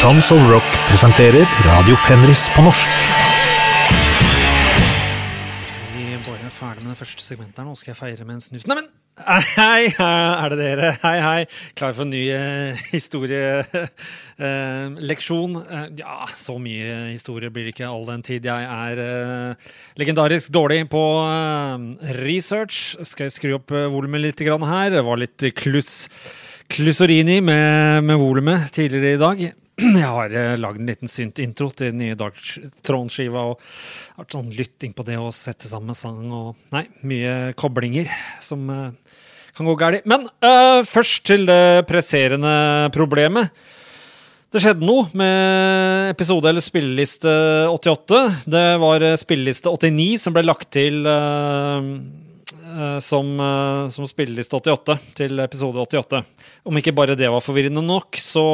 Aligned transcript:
Tons 0.00 0.30
of 0.32 0.40
Rock 0.48 0.64
presenterer 0.88 1.44
Radio 1.66 1.92
Fenris 2.00 2.46
på 2.54 2.62
norsk. 2.64 2.88
Vi 5.92 6.16
bare 6.24 6.40
er 6.40 6.48
ferdig 6.54 6.86
med 6.86 6.94
det 6.94 7.00
første 7.02 7.20
segmentet 7.20 7.60
her. 7.60 7.66
Nå 7.68 7.76
skal 7.76 7.92
jeg 7.92 7.98
feire 7.98 8.24
med 8.24 8.38
en 8.38 8.40
snus. 8.40 8.64
Neimen, 8.64 8.88
hei, 9.58 9.92
er 10.00 10.48
det 10.54 10.58
dere? 10.62 10.96
Hei, 11.04 11.18
hei. 11.20 11.44
Klar 11.76 11.92
for 11.92 12.06
en 12.06 12.14
ny 12.14 12.32
eh, 12.32 12.72
historieleksjon? 12.94 15.52
Eh, 15.68 15.92
ja, 16.00 16.32
så 16.32 16.56
mye 16.56 17.12
historie 17.12 17.52
blir 17.52 17.68
det 17.68 17.76
ikke 17.76 17.92
all 17.92 18.08
den 18.08 18.24
tid 18.24 18.40
jeg 18.48 18.72
er 18.72 18.96
eh, 19.04 19.52
legendarisk 20.00 20.48
dårlig 20.56 20.88
på 20.96 21.28
eh, 21.28 21.76
research. 22.24 22.96
Skal 23.04 23.28
jeg 23.28 23.36
skru 23.36 23.60
opp 23.60 23.68
volumet 23.68 24.24
litt 24.24 24.40
her? 24.40 24.96
Det 24.96 25.04
var 25.04 25.20
litt 25.20 25.44
kluss, 25.60 26.08
Klussorini 26.72 27.44
med, 27.44 28.00
med 28.08 28.16
volumet 28.16 28.72
tidligere 28.72 29.12
i 29.12 29.20
dag. 29.28 29.59
Jeg 29.80 30.06
har 30.06 30.34
uh, 30.34 30.56
lagd 30.60 30.80
en 30.82 30.90
liten 30.90 31.10
synt-intro 31.10 31.70
til 31.72 31.90
den 31.90 32.02
nye 32.02 32.18
Dark 32.18 32.38
Throne-skiva. 32.84 33.46
og 33.52 33.64
vært 34.18 34.36
sånn 34.36 34.52
lytting 34.56 34.94
på 34.96 35.06
det 35.08 35.18
å 35.20 35.32
sette 35.34 35.70
sammen 35.70 35.96
sang 35.96 36.22
og 36.34 36.58
Nei, 36.74 36.84
mye 37.08 37.34
koblinger 37.58 38.10
som 38.42 38.68
eh, 38.70 39.16
kan 39.56 39.68
gå 39.68 39.74
galt. 39.80 40.06
Men 40.10 40.28
uh, 40.44 40.80
først 40.86 41.24
til 41.30 41.48
det 41.48 41.88
presserende 41.88 42.90
problemet. 42.94 43.50
Det 44.50 44.58
skjedde 44.58 44.82
noe 44.82 45.06
med 45.14 46.08
episode 46.10 46.48
eller 46.50 46.64
spilleliste 46.64 47.30
88. 47.70 48.22
Det 48.50 48.64
var 48.82 49.04
eh, 49.06 49.18
spilleliste 49.20 49.70
89 49.70 50.16
som 50.18 50.34
ble 50.34 50.42
lagt 50.42 50.72
til 50.74 51.06
eh, 51.06 51.76
eh, 51.78 51.92
som, 53.02 53.28
eh, 53.40 53.88
som 53.92 54.06
spilleliste 54.08 54.56
88 54.56 54.96
til 55.18 55.42
episode 55.42 55.80
88. 55.82 56.22
Om 56.68 56.78
ikke 56.80 56.94
bare 56.96 57.16
det 57.18 57.30
var 57.32 57.42
forvirrende 57.44 57.82
nok, 57.84 58.18
så 58.20 58.44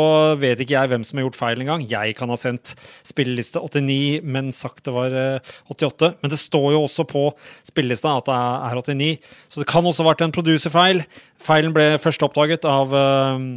vet 0.40 0.62
ikke 0.62 0.76
jeg 0.76 0.90
hvem 0.92 1.04
som 1.06 1.18
har 1.18 1.26
gjort 1.26 1.38
feil 1.38 1.62
engang. 1.62 1.84
Jeg 1.88 2.16
kan 2.18 2.32
ha 2.32 2.38
sendt 2.40 2.74
spilleliste 3.06 3.62
89, 3.62 4.20
men 4.24 4.52
sagt 4.56 4.84
det 4.86 4.96
var 4.96 5.14
eh, 5.14 5.54
88. 5.70 6.14
Men 6.22 6.32
det 6.32 6.40
står 6.40 6.72
jo 6.74 6.82
også 6.86 7.06
på 7.08 7.28
spillelista 7.66 8.16
at 8.16 8.28
det 8.30 8.40
er 8.40 8.82
89, 8.82 9.30
så 9.48 9.62
det 9.62 9.70
kan 9.70 9.86
også 9.86 10.04
ha 10.04 10.10
vært 10.12 10.26
en 10.26 10.36
producerfeil. 10.36 11.06
Feilen 11.42 11.76
ble 11.76 11.94
først 12.02 12.24
oppdaget 12.26 12.68
av 12.68 12.94
eh, 12.96 13.48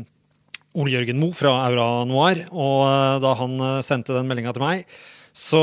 Ole 0.77 0.93
Jørgen 0.93 1.17
Moe 1.21 1.33
fra 1.33 1.55
Aura 1.65 1.87
Noir, 2.07 2.43
og 2.53 2.83
eh, 2.85 3.15
da 3.23 3.33
han 3.39 3.55
eh, 3.57 3.79
sendte 3.85 4.13
den 4.15 4.29
meldinga 4.29 4.53
til 4.53 4.65
meg, 4.65 4.99
så 5.39 5.61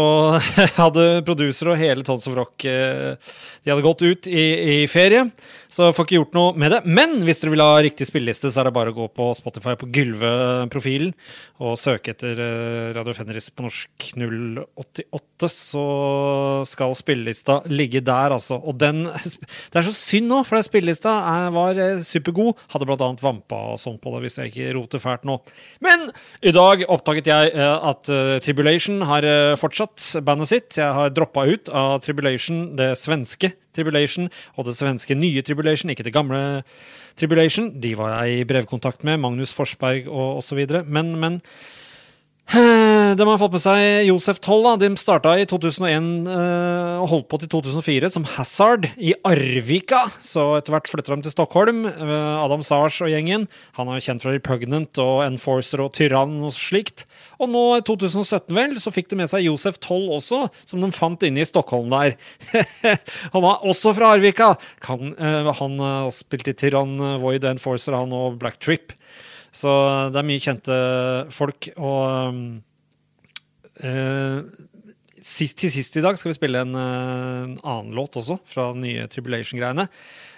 hadde 0.81 1.05
producer 1.27 1.73
og 1.73 1.81
hele 1.81 2.05
Tons 2.07 2.25
of 2.29 2.37
Rock 2.39 2.65
eh, 2.69 3.17
De 3.63 3.73
hadde 3.73 3.85
gått 3.85 4.05
ut 4.07 4.29
i, 4.31 4.45
i 4.77 4.77
ferie, 4.89 5.27
så 5.69 5.91
får 5.93 6.07
ikke 6.07 6.21
gjort 6.21 6.37
noe 6.37 6.55
med 6.57 6.73
det. 6.73 6.81
Men 6.87 7.19
hvis 7.27 7.43
dere 7.43 7.53
vil 7.53 7.65
ha 7.65 7.81
riktig 7.85 8.09
spilleliste, 8.09 8.53
så 8.53 8.63
er 8.63 8.69
det 8.69 8.77
bare 8.77 8.95
å 8.95 8.97
gå 8.97 9.09
på 9.13 9.29
Spotify 9.37 9.75
på 9.79 9.89
Gylve-profilen 9.93 11.13
og 11.65 11.79
søke 11.81 12.13
etter 12.15 12.41
eh, 12.41 12.95
Radio 12.97 13.15
Fenris 13.17 13.49
på 13.51 13.67
norsk 13.67 14.09
088, 14.17 15.51
så 15.53 15.85
skal 16.69 16.97
spillelista 16.97 17.59
ligge 17.69 18.03
der, 18.05 18.37
altså. 18.37 18.61
Og 18.63 18.79
den 18.81 19.07
Det 19.73 19.81
er 19.81 19.87
så 19.87 19.95
synd 19.95 20.31
nå, 20.31 20.41
for 20.47 20.63
spillelista 20.65 21.13
var 21.53 21.79
eh, 21.81 22.05
supergod. 22.07 22.57
Hadde 22.73 22.89
blant 22.89 23.05
annet 23.05 23.25
vampa 23.25 23.61
og 23.75 23.81
sånn 23.83 23.99
på 24.01 24.15
det, 24.15 24.23
hvis 24.25 24.39
jeg 24.41 24.53
ikke 24.53 24.75
roter 24.79 25.03
fælt 25.03 25.27
nå. 25.29 25.41
Men 25.85 26.09
i 26.41 26.55
dag 26.55 26.87
oppdaget 26.93 27.29
jeg 27.33 27.53
at 27.57 28.09
Tribulation 28.45 29.03
har 29.09 29.27
eh, 29.27 29.57
fortsatt 29.67 30.25
bandet 30.27 30.51
sitt. 30.53 30.79
Jeg 30.79 30.95
har 30.97 31.13
droppa 31.15 31.47
ut 31.51 31.71
av 31.75 31.99
Tribulation, 32.05 32.77
det 32.79 32.95
svenske 33.01 33.53
Tribulation, 33.77 34.31
og 34.57 34.69
det 34.69 34.77
svenske 34.79 35.19
nye 35.19 35.45
Tribulation, 35.45 35.93
ikke 35.93 36.07
det 36.07 36.15
gamle 36.15 36.41
Tribulation. 37.19 37.73
De 37.83 37.95
var 37.99 38.17
jeg 38.21 38.41
i 38.41 38.49
brevkontakt 38.49 39.05
med, 39.05 39.21
Magnus 39.23 39.55
Forsberg 39.57 40.09
og 40.09 40.41
osv. 40.43 40.63
Men, 40.87 41.17
men 41.21 41.41
de 43.15 43.27
har 43.29 43.39
fått 43.39 43.55
med 43.55 43.63
seg 43.63 44.09
Josef 44.09 44.41
Toll. 44.43 44.65
De 44.81 44.89
starta 44.99 45.37
i 45.39 45.45
2001 45.47 46.27
eh, 46.33 46.97
og 46.99 47.11
holdt 47.13 47.29
på 47.31 47.39
til 47.43 47.51
2004 47.53 48.11
som 48.11 48.27
Hazard 48.35 48.89
i 48.97 49.13
Arvika. 49.29 50.07
Så 50.19 50.49
etter 50.57 50.75
hvert 50.75 50.91
flytter 50.91 51.15
de 51.15 51.27
til 51.27 51.35
Stockholm. 51.35 51.85
Eh, 51.91 52.15
Adam 52.43 52.65
Sars 52.67 52.99
og 53.05 53.13
gjengen. 53.13 53.47
Han 53.79 53.91
er 53.91 54.01
jo 54.01 54.07
kjent 54.09 54.25
fra 54.25 54.35
Repugnant 54.35 55.03
og 55.05 55.23
Enforcer 55.29 55.85
og 55.85 55.93
Tyrann 55.97 56.39
og 56.49 56.55
slikt. 56.57 57.07
Og 57.39 57.53
nå 57.53 57.65
i 57.77 57.85
2017 57.87 58.51
vel, 58.57 58.77
så 58.83 58.95
fikk 58.95 59.13
de 59.13 59.21
med 59.21 59.31
seg 59.31 59.47
Josef 59.47 59.79
Toll 59.85 60.09
også, 60.17 60.47
som 60.67 60.83
de 60.83 60.91
fant 60.97 61.29
inne 61.29 61.45
i 61.45 61.49
Stockholm 61.49 61.93
der. 61.93 62.17
han 63.35 63.47
var 63.47 63.63
også 63.63 63.95
fra 63.97 64.17
Arvika. 64.17 64.55
Kan, 64.83 65.15
eh, 65.15 65.53
han 65.63 65.81
spilte 66.15 66.57
i 66.57 66.59
Tyrann, 66.59 66.99
eh, 66.99 67.19
Void, 67.23 67.47
Enforcer, 67.47 67.95
han 67.95 68.17
og 68.17 68.41
Black 68.43 68.59
Trip. 68.59 68.97
Så 69.57 69.73
det 70.13 70.21
er 70.21 70.27
mye 70.29 70.43
kjente 70.43 70.79
folk. 71.35 71.71
Og 71.77 72.33
um, 72.33 72.41
eh, 72.57 72.66
sist, 75.27 75.59
til 75.61 75.73
sist 75.73 75.99
i 75.99 76.05
dag 76.05 76.17
skal 76.19 76.33
vi 76.33 76.39
spille 76.39 76.63
en, 76.63 76.75
eh, 76.79 77.43
en 77.47 77.59
annen 77.63 77.95
låt 77.97 78.17
også, 78.19 78.39
fra 78.47 78.71
den 78.73 78.85
nye 78.87 79.07
Tribulation-greiene. 79.11 79.89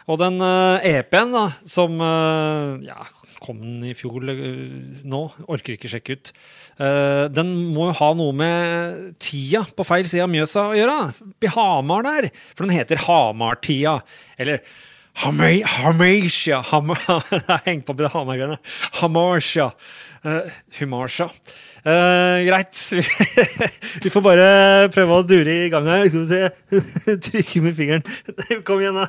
Og 0.09 0.21
den 0.23 0.41
eh, 0.41 0.89
EP-en 0.99 1.35
da, 1.35 1.45
som 1.69 2.01
eh, 2.01 2.89
ja, 2.89 3.03
kom 3.45 3.61
den 3.61 3.91
i 3.91 3.95
fjor 3.97 4.25
eh, 4.33 5.05
nå, 5.09 5.23
orker 5.47 5.77
ikke 5.77 5.91
sjekke 5.93 6.19
ut. 6.19 6.33
Eh, 6.81 7.25
den 7.35 7.53
må 7.75 7.91
jo 7.91 7.99
ha 8.01 8.11
noe 8.17 8.37
med 8.37 9.17
tida 9.23 9.65
på 9.77 9.87
feil 9.87 10.09
side 10.09 10.25
av 10.25 10.33
Mjøsa 10.33 10.69
å 10.71 10.77
gjøre. 10.79 10.99
I 11.45 11.55
Hamar 11.55 12.07
der. 12.09 12.31
For 12.55 12.65
den 12.65 12.77
heter 12.79 13.05
Hamartida. 13.05 13.99
Eller 14.41 14.65
Hama- 15.19 15.67
Hamasia 15.67 16.61
Ham 16.71 16.93
Jeg 17.67 17.85
på 17.87 17.95
Hamar-greiene. 18.13 18.59
Hamarsia. 19.01 19.71
Uh, 20.25 20.41
Humarsia. 20.79 21.27
Uh, 21.87 22.43
greit. 22.47 22.75
vi 24.03 24.11
får 24.11 24.23
bare 24.23 24.49
prøve 24.95 25.19
å 25.19 25.27
dure 25.27 25.57
i 25.67 25.71
gang 25.73 25.87
her. 25.91 26.09
Skal 26.11 26.23
vi 26.23 26.29
se. 26.31 27.17
Trykke 27.29 27.65
med 27.67 27.77
fingeren. 27.79 28.63
Kom 28.67 28.83
igjen, 28.83 28.99
da. 28.99 29.07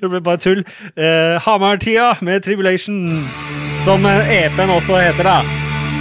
Det 0.00 0.10
ble 0.12 0.20
bare 0.24 0.40
tull. 0.44 0.64
Uh, 0.96 1.36
Hamartida 1.44 2.12
med 2.24 2.44
Tribulation, 2.44 3.16
som 3.84 4.04
eh, 4.08 4.32
EP-en 4.42 4.74
også 4.76 5.00
heter, 5.00 5.24
da. 5.24 5.38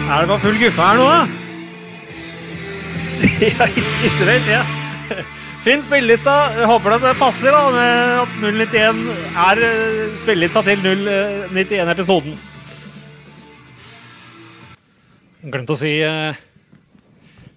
Er 0.09 0.25
det 0.25 0.31
bare 0.33 0.43
full 0.43 0.59
guffe 0.59 0.83
her 0.83 0.99
nå, 0.99 1.07
da? 1.07 1.21
ja, 3.43 3.67
ikke 3.71 4.31
vet 4.33 4.55
jeg. 4.55 5.35
Finn 5.59 5.81
spillelista. 5.83 6.33
Håper 6.69 6.95
det 7.03 7.15
passer 7.19 7.51
da 7.51 7.63
med 7.73 8.11
at 8.21 8.35
091 8.39 9.01
er 9.43 9.63
eh, 9.67 10.13
spillelista 10.21 10.63
til 10.63 10.79
091-episoden. 10.85 12.37
Glemte 15.43 15.75
å 15.75 15.79
si 15.79 15.91
uh, 16.03 16.31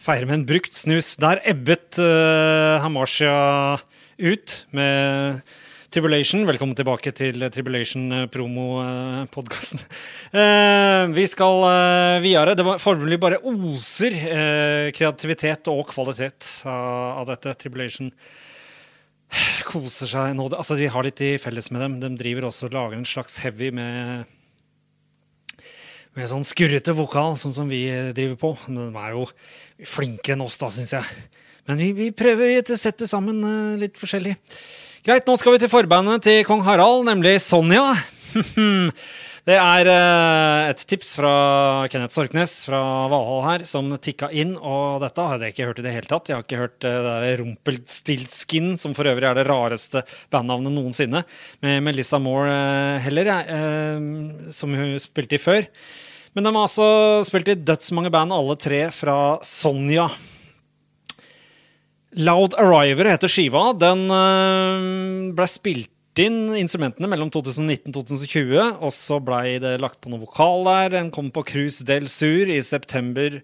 feire 0.03 0.27
med 0.27 0.41
en 0.41 0.45
brukt 0.51 0.75
snus. 0.75 1.15
Der 1.23 1.43
ebbet 1.47 1.99
uh, 2.03 2.83
Hamasha 2.83 3.37
ut 4.19 4.57
med 4.75 5.43
Tribulation. 5.93 6.47
Velkommen 6.49 6.73
tilbake 6.73 7.13
til 7.13 7.37
Tribulation-promo-podkasten. 7.53 9.77
Uh, 10.33 11.13
vi 11.19 11.29
skal 11.29 11.69
videre. 12.25 12.57
Det 12.57 12.65
formelig 12.81 13.21
bare 13.21 13.37
oser 13.45 14.17
kreativitet 14.97 15.69
og 15.69 15.85
kvalitet 15.91 16.65
av, 16.65 17.29
dette. 17.29 17.53
Tribulation 17.61 18.09
koser 19.69 20.09
seg 20.09 20.33
nå. 20.39 20.49
Altså, 20.57 20.81
vi 20.81 20.89
har 20.95 21.05
litt 21.05 21.21
i 21.21 21.37
felles 21.43 21.69
med 21.75 21.83
dem. 21.85 22.01
De 22.01 22.09
driver 22.23 22.49
også 22.49 22.71
og 22.71 22.75
lager 22.79 22.97
en 22.97 23.13
slags 23.13 23.35
heavy 23.45 23.69
med 23.77 24.25
med 26.13 26.29
sånn 26.29 26.45
skurrete 26.45 26.93
vokal, 26.97 27.37
sånn 27.41 27.55
som 27.57 27.69
vi 27.69 27.85
driver 28.17 28.39
på. 28.41 28.55
Men 28.69 28.93
de 28.93 29.01
er 29.01 29.19
jo 29.19 29.27
flinkere 29.93 30.39
enn 30.39 30.45
oss, 30.45 30.57
da, 30.61 30.73
syns 30.73 30.97
jeg. 30.97 31.21
Men 31.69 31.81
vi, 31.81 31.93
vi 31.97 32.09
prøver 32.17 32.65
å 32.65 32.81
sette 32.81 33.09
sammen 33.09 33.45
litt 33.81 34.01
forskjellig. 34.01 34.37
Greit, 35.03 35.27
nå 35.27 35.35
skal 35.35 35.57
vi 35.57 35.59
til 35.59 35.71
forbandet 35.73 36.23
til 36.23 36.45
kong 36.47 36.61
Harald, 36.63 37.01
nemlig 37.09 37.41
Sonja. 37.43 37.89
Det 39.43 39.57
er 39.59 39.89
uh, 39.91 40.69
et 40.71 40.85
tips 40.87 41.17
fra 41.19 41.33
Kenneth 41.91 42.15
Sorknes 42.15 42.53
fra 42.69 42.79
Valhall 43.11 43.41
her, 43.43 43.65
som 43.67 43.89
tikka 43.99 44.29
inn. 44.31 44.53
Og 44.55 45.03
dette 45.03 45.25
hadde 45.27 45.49
jeg 45.49 45.57
ikke 45.57 45.67
hørt 45.67 45.81
i 45.83 45.87
det 45.89 45.97
hele 45.97 46.07
tatt. 46.07 46.31
Jeg 46.31 46.39
har 46.39 46.47
ikke 46.47 46.61
hørt 46.61 46.87
uh, 46.87 46.93
det 46.93 47.17
der 47.17 47.43
Rumpelstiltskin, 47.43 48.77
som 48.79 48.95
for 48.95 49.11
øvrig 49.11 49.27
er 49.27 49.41
det 49.41 49.49
rareste 49.51 50.05
bandnavnet 50.31 50.71
noensinne, 50.71 51.25
med 51.67 51.83
Melissa 51.83 52.23
Moore 52.23 52.55
uh, 52.55 53.03
heller, 53.03 53.43
som 54.55 54.79
hun 54.79 54.95
spilte 55.03 55.35
i 55.35 55.43
før. 55.43 55.67
Men 56.39 56.47
de 56.47 56.55
har 56.55 56.63
altså 56.63 56.93
spilt 57.27 57.51
i 57.51 57.59
dødsmange 57.59 58.15
band, 58.15 58.39
alle 58.39 58.55
tre 58.55 58.85
fra 58.95 59.19
Sonja. 59.43 60.07
Loud 62.21 62.55
Arriver 62.61 63.09
heter 63.09 63.31
skiva. 63.31 63.73
Den 63.79 64.07
uh, 64.13 65.33
ble 65.37 65.49
spilt 65.49 65.91
inn 66.21 66.53
instrumentene 66.59 67.09
mellom 67.09 67.31
2019 67.33 67.89
og 67.89 68.05
2020, 68.11 68.83
og 68.85 68.91
så 68.93 69.17
blei 69.25 69.57
det 69.63 69.81
lagt 69.81 69.97
på 70.05 70.11
noe 70.13 70.21
vokal 70.27 70.67
der. 70.67 70.91
Den 70.99 71.09
kom 71.15 71.31
på 71.33 71.45
Cruise 71.49 71.87
del 71.89 72.05
Sur 72.13 72.51
i 72.53 72.59
september 72.61 73.39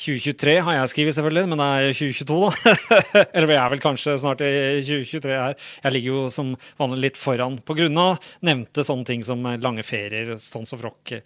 2023, 0.00 0.54
har 0.64 0.78
jeg 0.78 0.92
skrevet 0.94 1.18
selvfølgelig, 1.18 1.50
men 1.52 1.60
det 1.60 1.66
er 1.68 1.92
2022, 1.98 2.38
da. 2.40 2.48
Eller 3.34 3.48
vi 3.50 3.58
er 3.60 3.68
vel 3.74 3.84
kanskje 3.84 4.16
snart 4.22 4.40
i 4.40 4.80
2023 4.80 5.36
her. 5.36 5.54
Jeg 5.84 5.96
ligger 5.98 6.10
jo 6.14 6.24
som 6.32 6.56
vanlig 6.80 7.10
litt 7.10 7.20
foran 7.20 7.60
på 7.60 7.76
grunn 7.76 8.00
av 8.00 8.16
nevnte 8.46 8.86
sånne 8.88 9.04
ting 9.10 9.20
som 9.26 9.44
lange 9.60 9.84
ferier, 9.84 10.32
Stones 10.40 10.72
of 10.72 10.80
Rock 10.86 11.20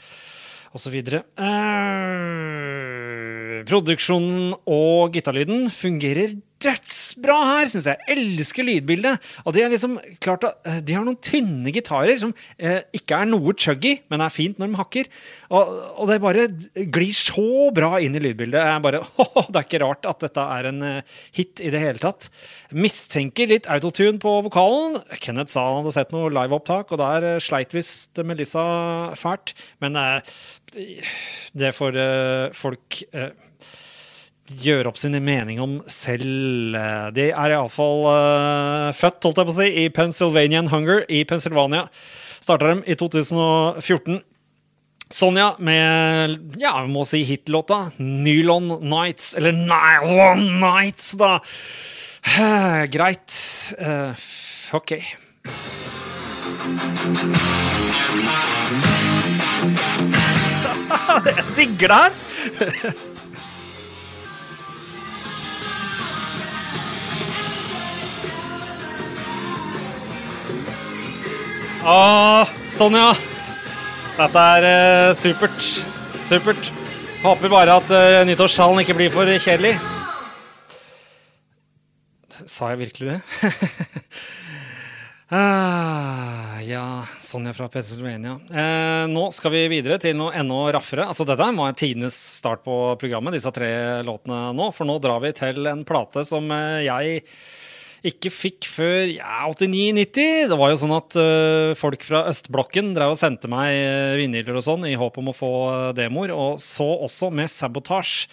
osv. 0.75 0.99
Uh, 1.39 1.47
produksjonen 3.71 4.53
og 4.67 5.15
gitarlyden 5.15 5.71
fungerer 5.73 6.35
dødsbra 6.63 7.37
her, 7.47 7.71
syns 7.71 7.87
jeg. 7.89 8.01
Elsker 8.15 8.67
lydbildet. 8.67 9.25
Og 9.45 9.55
de, 9.55 9.65
liksom 9.71 9.97
å, 9.99 10.37
eh, 10.67 10.81
de 10.85 10.97
har 10.97 11.07
noen 11.07 11.19
tynne 11.23 11.73
gitarer 11.75 12.19
som 12.21 12.33
eh, 12.57 12.81
ikke 12.97 13.21
er 13.23 13.31
noe 13.31 13.55
chuggy, 13.59 13.95
men 14.11 14.25
er 14.25 14.35
fint 14.35 14.59
når 14.59 14.73
de 14.73 14.81
hakker. 14.81 15.11
Og, 15.55 15.73
og 16.03 16.11
det 16.11 16.19
bare 16.25 16.47
glir 16.95 17.15
så 17.17 17.69
bra 17.75 17.97
inn 18.03 18.19
i 18.19 18.23
lydbildet. 18.25 18.59
Jeg 18.59 18.85
bare, 18.85 19.03
oh, 19.25 19.41
det 19.47 19.63
er 19.63 19.69
ikke 19.69 19.83
rart 19.85 20.09
at 20.11 20.27
dette 20.27 20.47
er 20.59 20.71
en 20.73 20.85
uh, 20.85 21.19
hit 21.37 21.63
i 21.65 21.73
det 21.75 21.83
hele 21.83 22.03
tatt. 22.03 22.31
Mistenker 22.75 23.51
litt 23.51 23.69
autotune 23.71 24.19
på 24.23 24.35
vokalen. 24.49 24.99
Kenneth 25.23 25.55
sa 25.55 25.69
han 25.69 25.83
hadde 25.83 25.95
sett 25.95 26.15
noe 26.15 26.33
liveopptak, 26.35 26.95
og 26.95 27.03
der 27.03 27.29
uh, 27.37 27.43
sleit 27.43 27.75
visst 27.77 28.19
Melissa 28.27 28.65
fælt. 29.19 29.55
Men 29.83 29.97
eh, 29.99 30.39
det 31.59 31.71
får 31.77 31.97
folk 32.57 32.99
gjøre 34.49 34.89
opp 34.91 34.99
sine 35.01 35.21
mening 35.21 35.61
om 35.61 35.79
selv. 35.91 36.77
De 37.15 37.29
er 37.29 37.55
iallfall 37.55 38.07
uh, 38.09 38.89
født, 38.97 39.21
holdt 39.27 39.43
jeg 39.43 39.49
på 39.49 39.55
å 39.55 39.59
si, 39.59 39.69
i 39.85 39.89
Pennsylvanian 39.95 40.71
Hunger 40.73 41.05
i 41.13 41.25
Pennsylvania. 41.29 41.87
Starta 42.41 42.71
dem 42.73 42.83
i 42.87 42.97
2014. 42.97 44.23
Sonja 45.09 45.55
med 45.65 46.57
ja, 46.61 46.75
vi 46.85 46.93
må 46.93 47.05
si 47.09 47.23
hitlåta 47.25 47.91
Nylon 47.99 48.79
Nights. 48.85 49.35
Eller 49.41 49.53
Nylon 49.57 50.61
Nights, 50.61 51.13
da. 51.21 51.39
Uh, 52.37 52.85
greit. 52.95 53.33
Uh, 53.81 54.13
OK. 54.77 54.97
Jeg 61.25 61.45
digger 61.57 61.89
det 61.89 62.01
her! 62.05 62.93
Åh, 71.89 72.49
sånn 72.69 72.99
ja. 72.99 73.13
Dette 74.19 74.41
er 74.59 74.65
eh, 74.69 75.13
supert. 75.17 75.61
Supert. 76.29 76.69
Håper 77.23 77.49
bare 77.49 77.77
at 77.81 77.93
eh, 77.95 78.25
nyttårstalen 78.29 78.83
ikke 78.83 78.97
blir 78.99 79.15
for 79.15 79.31
kjedelig. 79.41 79.73
Sa 82.45 82.69
jeg 82.75 82.83
virkelig 82.83 83.15
det? 83.15 83.51
ah, 85.39 86.61
ja, 86.67 86.85
Sonja 87.25 87.55
fra 87.57 87.71
Pennsylvania. 87.73 88.37
Eh, 88.53 89.09
nå 89.09 89.25
skal 89.33 89.55
vi 89.57 89.65
videre 89.73 89.97
til 90.03 90.19
noe 90.19 90.37
enda 90.37 90.67
raffere. 90.77 91.09
Altså, 91.09 91.25
dette 91.29 91.49
var 91.57 91.79
tidenes 91.79 92.19
start 92.39 92.67
på 92.69 92.77
programmet, 93.01 93.39
disse 93.39 93.55
tre 93.55 93.71
låtene 94.05 94.51
nå. 94.57 94.69
For 94.77 94.89
nå 94.89 95.01
drar 95.01 95.25
vi 95.25 95.33
til 95.41 95.73
en 95.73 95.87
plate 95.89 96.27
som 96.29 96.53
eh, 96.53 96.85
jeg 96.85 97.23
ikke 98.07 98.31
fikk 98.31 98.69
før 98.71 99.11
ja, 99.11 99.49
89-90. 99.51 100.53
Det 100.53 100.59
var 100.59 100.71
jo 100.73 100.79
sånn 100.83 100.95
at 100.95 101.19
uh, 101.19 101.75
folk 101.79 102.05
fra 102.07 102.27
østblokken 102.31 102.93
drev 102.97 103.17
og 103.17 103.19
sendte 103.21 103.51
meg 103.51 103.75
uh, 103.75 104.15
vinyler 104.21 104.61
og 104.61 104.65
sånn 104.65 104.87
i 104.87 104.95
håp 104.99 105.19
om 105.19 105.33
å 105.33 105.37
få 105.37 105.53
uh, 105.67 105.91
demoer. 105.97 106.35
Og 106.35 106.63
så 106.63 106.87
også 107.09 107.33
med 107.35 107.51
Sabotage. 107.51 108.29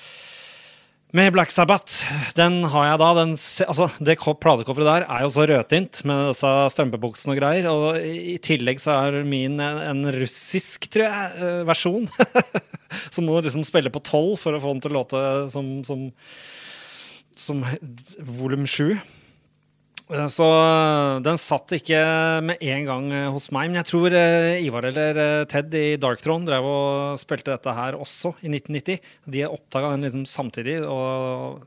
Med 1.15 1.31
Black 1.31 1.53
Sabbath. 1.53 2.03
Den 2.38 2.59
har 2.73 2.89
jeg 2.89 3.01
da. 3.01 3.09
Den, 3.21 3.33
altså, 3.65 3.88
det 4.03 4.17
platecoveret 4.19 4.89
der 4.89 5.07
er 5.07 5.23
jo 5.23 5.31
så 5.31 5.47
rødtint 5.47 6.01
med 6.06 6.29
disse 6.33 6.53
strømpebuksene 6.75 7.33
og 7.33 7.39
greier. 7.39 7.69
Og 7.71 8.00
i 8.03 8.35
tillegg 8.44 8.83
så 8.83 9.00
er 9.00 9.21
min 9.25 9.57
en, 9.63 9.81
en 9.81 10.06
russisk, 10.19 10.89
tror 10.91 11.07
jeg, 11.07 11.51
versjon. 11.71 12.09
som 13.15 13.25
må 13.25 13.39
liksom 13.41 13.65
spille 13.65 13.94
på 13.94 14.03
tolv 14.06 14.38
for 14.44 14.53
å 14.53 14.61
få 14.61 14.75
den 14.75 14.83
til 14.83 14.94
å 14.94 15.00
låte 15.00 15.21
som, 15.53 15.71
som, 15.88 16.09
som 17.39 17.63
volum 18.19 18.68
sju. 18.69 18.97
Eh, 20.13 20.28
så 20.30 20.46
eh, 20.46 21.22
den 21.25 21.40
satt 21.42 21.74
ikke 21.78 22.02
med 22.46 22.62
en 22.62 22.90
gang 22.90 23.07
eh, 23.13 23.31
hos 23.34 23.50
meg. 23.56 23.72
Men 23.72 23.81
jeg 23.81 23.90
tror 23.90 24.18
Ivar 24.62 24.90
eller 24.92 25.22
Ted 25.50 25.80
i 25.80 25.88
Darktron 26.02 26.46
drev 26.48 26.69
og 26.69 27.19
spilte 27.22 27.56
dette 27.56 27.78
her 27.78 27.98
også 27.98 28.36
i 28.42 28.52
1990. 28.52 29.02
De 29.34 29.48
oppdaga 29.50 29.96
den 29.96 30.07
liksom 30.07 30.30
samtidig, 30.30 30.80
og 30.86 31.66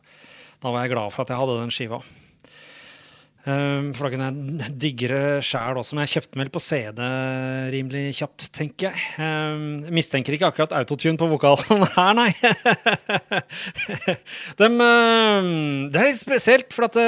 da 0.63 0.73
var 0.73 0.85
jeg 0.85 0.97
glad 0.97 1.15
for 1.15 1.25
at 1.25 1.35
jeg 1.35 1.43
hadde 1.43 1.61
den 1.63 1.75
skiva. 1.75 2.03
For 3.49 4.05
da 4.05 4.09
kunne 4.13 4.27
jeg 4.27 4.75
digge 4.77 5.09
det 5.09 5.45
sjæl 5.47 5.79
også, 5.81 5.97
men 5.97 6.05
jeg 6.05 6.19
kjøpte 6.19 6.35
den 6.35 6.43
vel 6.43 6.51
på 6.53 6.61
CD 6.61 6.99
rimelig 7.73 8.03
kjapt, 8.19 8.49
tenker 8.53 8.91
jeg. 8.91 9.05
jeg 9.23 9.95
mistenker 9.95 10.37
ikke 10.37 10.51
akkurat 10.51 10.75
autotune 10.77 11.17
på 11.17 11.31
vokalen 11.31 11.87
her, 11.95 12.13
nei. 12.19 12.33
De, 14.59 14.69
det 14.69 16.03
er 16.03 16.11
litt 16.11 16.21
spesielt, 16.21 16.77
for 16.77 16.91
at 16.91 16.99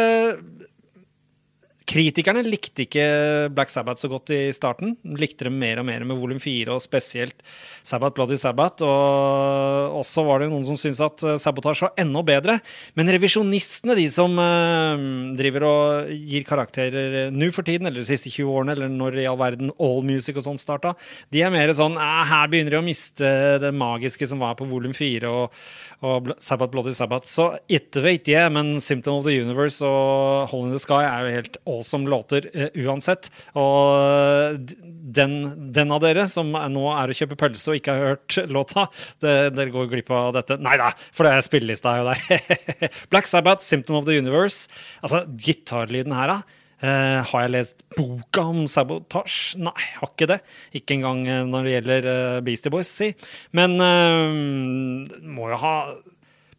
Kritikerne 1.90 2.44
likte 2.46 2.84
ikke 2.84 3.04
Black 3.50 3.72
Sabbath 3.72 3.98
så 3.98 4.08
godt 4.10 4.30
i 4.30 4.52
starten. 4.54 4.92
Likte 5.18 5.48
dem 5.48 5.56
mer 5.58 5.80
og 5.82 5.86
mer 5.88 6.04
med 6.06 6.18
volum 6.20 6.38
4, 6.38 6.70
og 6.70 6.82
spesielt 6.84 7.40
Sabbath 7.82 8.14
Bloody 8.14 8.38
Sabbath. 8.38 8.84
Og 8.86 9.96
også 9.98 10.22
var 10.28 10.44
det 10.44 10.50
noen 10.52 10.68
som 10.68 10.78
syntes 10.78 11.02
at 11.02 11.18
sabotasje 11.18 11.48
Sabotage 11.50 11.82
var 11.82 11.98
enda 11.98 12.22
bedre. 12.22 12.56
Men 12.94 13.10
revisjonistene, 13.10 13.96
de 13.98 14.06
som 14.12 14.38
uh, 14.38 15.34
driver 15.38 15.66
og 15.66 16.14
gir 16.30 16.46
karakterer 16.46 17.34
nå 17.34 17.50
for 17.54 17.66
tiden, 17.66 17.90
eller 17.90 18.04
de 18.04 18.06
siste 18.06 18.30
20 18.30 18.54
årene, 18.54 18.76
eller 18.76 18.92
når 18.94 19.18
i 19.18 19.26
all 19.26 19.40
verden 19.40 19.74
All 19.82 20.04
Music 20.06 20.38
og 20.38 20.46
sånn 20.46 20.62
starta, 20.62 20.94
de 21.34 21.42
er 21.42 21.50
mer 21.50 21.74
sånn 21.74 21.98
Her 21.98 22.46
begynner 22.50 22.76
de 22.76 22.80
å 22.80 22.86
miste 22.86 23.34
det 23.62 23.74
magiske 23.74 24.30
som 24.30 24.42
var 24.42 24.54
på 24.58 24.68
volum 24.70 24.94
4. 24.94 25.26
og 25.26 25.50
og 26.00 26.30
Sabbath 26.40 26.72
Bloody 26.72 26.92
Sabbath. 26.96 27.28
Så 27.28 27.58
It 27.68 27.96
Wait 28.00 28.28
Yeah, 28.28 28.48
men 28.52 28.80
Symptom 28.80 29.20
of 29.20 29.26
the 29.26 29.36
Universe 29.36 29.84
og 29.84 30.48
Hole 30.48 30.70
in 30.70 30.72
the 30.72 30.80
Sky 30.80 31.02
er 31.04 31.26
jo 31.26 31.34
helt 31.34 31.58
awesome 31.80 32.10
låter 32.12 32.46
uh, 32.52 32.68
uansett. 32.84 33.30
Og 33.58 34.60
den, 34.70 35.36
den, 35.74 35.96
av 35.96 36.04
dere 36.04 36.28
som 36.30 36.52
nå 36.52 36.86
er 36.94 37.10
å 37.10 37.16
kjøpe 37.16 37.40
pølse 37.40 37.72
og 37.72 37.80
ikke 37.80 37.96
har 37.96 38.14
hørt 38.14 38.38
låta, 38.52 38.86
dere 39.24 39.70
går 39.72 39.90
glipp 39.90 40.12
av 40.14 40.34
dette. 40.38 40.60
Nei 40.62 40.76
da, 40.80 40.92
for 41.10 41.26
det 41.26 41.34
er 41.34 41.46
spillelista 41.46 41.96
jo 41.98 42.08
der. 42.12 42.94
Black 43.12 43.28
Sabbath, 43.30 43.66
Symptom 43.66 44.00
of 44.00 44.08
the 44.08 44.18
Universe. 44.20 44.70
Altså, 45.02 45.24
gitarlyden 45.40 46.14
her, 46.16 46.36
da. 46.36 46.60
Uh, 46.80 47.20
har 47.28 47.42
jeg 47.44 47.52
lest 47.52 47.82
boka 47.92 48.46
om 48.48 48.62
sabotasje? 48.70 49.58
Nei, 49.60 49.74
har 49.98 50.08
ikke 50.08 50.30
det. 50.30 50.38
Ikke 50.78 50.96
engang 50.96 51.26
uh, 51.28 51.42
når 51.44 51.66
det 51.66 51.74
gjelder 51.74 52.08
uh, 52.08 52.38
Beastie 52.46 52.72
Boys, 52.72 52.88
si. 52.88 53.10
Men 53.52 53.76
må 53.76 55.50
jo 55.52 55.58
ha 55.60 55.74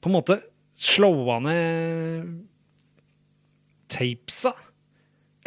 på 0.02 0.10
en 0.10 0.14
måte 0.14 0.38
slåa 0.78 1.40
ned 1.42 2.30
tapesa. 3.92 4.54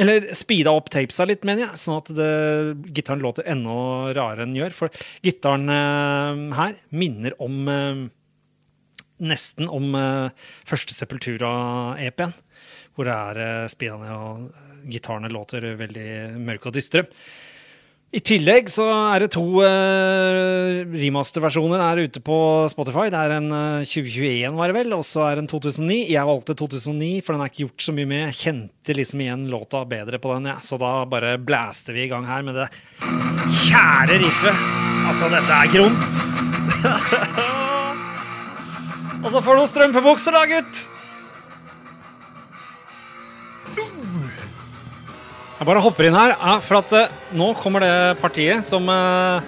Eller 0.00 0.26
speeda 0.34 0.72
opp 0.74 0.88
tapesa 0.90 1.26
litt, 1.28 1.44
mener 1.46 1.68
jeg, 1.68 1.78
sånn 1.78 2.00
at 2.00 2.08
det, 2.16 2.30
gitaren 2.96 3.22
låter 3.22 3.46
enda 3.46 3.76
rarere 4.16 4.42
enn 4.42 4.54
den 4.54 4.58
gjør. 4.58 4.74
For 4.74 5.04
gitaren 5.22 5.70
her 6.58 6.78
minner 6.90 7.36
om 7.42 8.10
Nesten 9.24 9.70
om 9.70 9.94
første 10.66 10.96
Sepultura-EP-en 10.96 12.34
hvor 12.94 13.08
det 13.08 13.14
er 13.14 13.66
uh, 13.66 13.98
ned 14.00 14.12
og 14.14 14.90
gitarene 14.90 15.30
låter 15.32 15.66
veldig 15.78 16.08
mørke 16.38 16.70
og 16.70 16.76
dystre. 16.76 17.04
I 18.14 18.20
tillegg 18.22 18.68
så 18.70 18.84
er 18.86 19.24
det 19.24 19.32
to 19.34 19.42
uh, 19.58 20.84
remasterversjoner 20.86 21.80
er 21.82 22.04
ute 22.06 22.20
på 22.22 22.36
Spotify. 22.70 23.08
Det 23.10 23.18
er 23.18 23.32
en 23.40 23.48
uh, 23.50 23.82
2021, 23.82 24.54
var 24.54 24.70
det 24.70 24.76
vel, 24.76 24.94
og 24.94 25.02
så 25.06 25.24
er 25.26 25.34
det 25.34 25.42
en 25.42 25.50
2009. 25.50 25.96
Jeg 26.12 26.28
valgte 26.28 26.54
2009, 26.60 27.08
for 27.26 27.34
den 27.34 27.42
er 27.42 27.50
ikke 27.50 27.64
gjort 27.64 27.86
så 27.88 27.94
mye 27.96 28.10
med. 28.12 28.22
Jeg 28.28 28.38
kjente 28.38 28.94
liksom 29.00 29.24
igjen 29.24 29.48
låta 29.50 29.82
bedre 29.90 30.22
på 30.22 30.30
den, 30.36 30.46
ja. 30.52 30.60
så 30.62 30.78
da 30.78 30.92
bare 31.10 31.34
blaster 31.42 31.96
vi 31.96 32.06
i 32.06 32.10
gang 32.12 32.24
her 32.30 32.46
med 32.46 32.54
det 32.60 32.68
kjære 33.64 34.20
riffet. 34.22 34.62
Altså, 35.10 35.26
dette 35.34 35.52
er 35.58 35.74
gromt. 35.74 36.12
og 39.24 39.30
så 39.34 39.42
får 39.42 39.50
du 39.50 39.58
noen 39.64 39.74
strømpebukser, 39.74 40.38
da, 40.38 40.46
gutt! 40.54 40.86
Jeg 45.64 45.70
bare 45.70 45.80
hopper 45.80 46.04
inn 46.04 46.12
her, 46.12 46.34
for 46.60 46.76
at 46.76 46.90
uh, 46.92 47.12
nå 47.32 47.46
kommer 47.56 47.80
det 47.80 48.18
partiet 48.20 48.66
som 48.66 48.84
uh, 48.84 49.40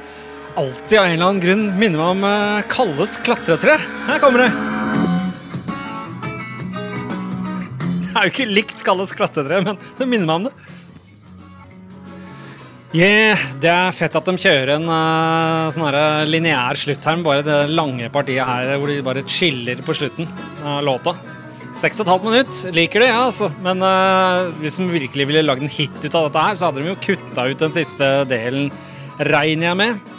alltid 0.57 0.97
av 0.97 1.11
en 1.11 1.13
eller 1.13 1.27
annen 1.27 1.43
grunn 1.43 1.65
minner 1.77 2.01
meg 2.01 2.13
om 2.15 2.25
uh, 2.25 2.63
Kalles 2.73 3.19
klatretre. 3.21 3.75
Her 4.07 4.23
kommer 4.23 4.47
det. 4.47 4.49
Det 8.01 8.15
er 8.15 8.25
jo 8.25 8.33
ikke 8.33 8.49
likt 8.49 8.81
Kalles 8.89 9.13
klatretre, 9.13 9.61
men 9.69 9.77
det 9.77 10.09
minner 10.09 10.25
meg 10.25 10.41
om 10.41 10.49
det. 10.49 10.57
Yeah, 12.97 13.47
det 13.61 13.75
er 13.77 13.93
fett 14.01 14.17
at 14.17 14.33
de 14.33 14.39
kjører 14.41 14.79
en 14.79 14.89
uh, 14.89 15.69
sånn 15.77 16.33
lineær 16.33 16.81
slutt 16.81 17.13
her, 17.13 17.21
bare 17.29 17.45
det 17.45 17.63
lange 17.77 18.09
partiet 18.09 18.49
her 18.49 18.79
hvor 18.81 18.89
de 18.89 19.03
bare 19.05 19.29
chiller 19.29 19.85
på 19.85 20.01
slutten 20.01 20.33
av 20.65 20.81
låta. 20.89 21.19
Seks 21.77 21.99
og 22.01 22.07
et 22.07 22.11
halvt 22.15 22.25
minutt. 22.25 22.61
Liker 22.73 23.03
det, 23.05 23.11
ja, 23.11 23.21
altså. 23.27 23.51
Men 23.65 23.85
uh, 23.85 24.49
hvis 24.63 24.79
de 24.81 24.87
virkelig 24.89 25.27
ville 25.29 25.45
lagd 25.45 25.65
en 25.67 25.73
hit 25.73 25.93
ut 26.01 26.15
av 26.15 26.31
dette 26.31 26.45
her, 26.47 26.57
så 26.57 26.71
hadde 26.71 26.81
de 26.81 26.89
jo 26.89 27.01
kutta 27.05 27.45
ut 27.51 27.65
den 27.67 27.75
siste 27.75 28.09
delen, 28.31 28.71
regner 29.21 29.71
jeg 29.71 29.81
med. 29.83 30.15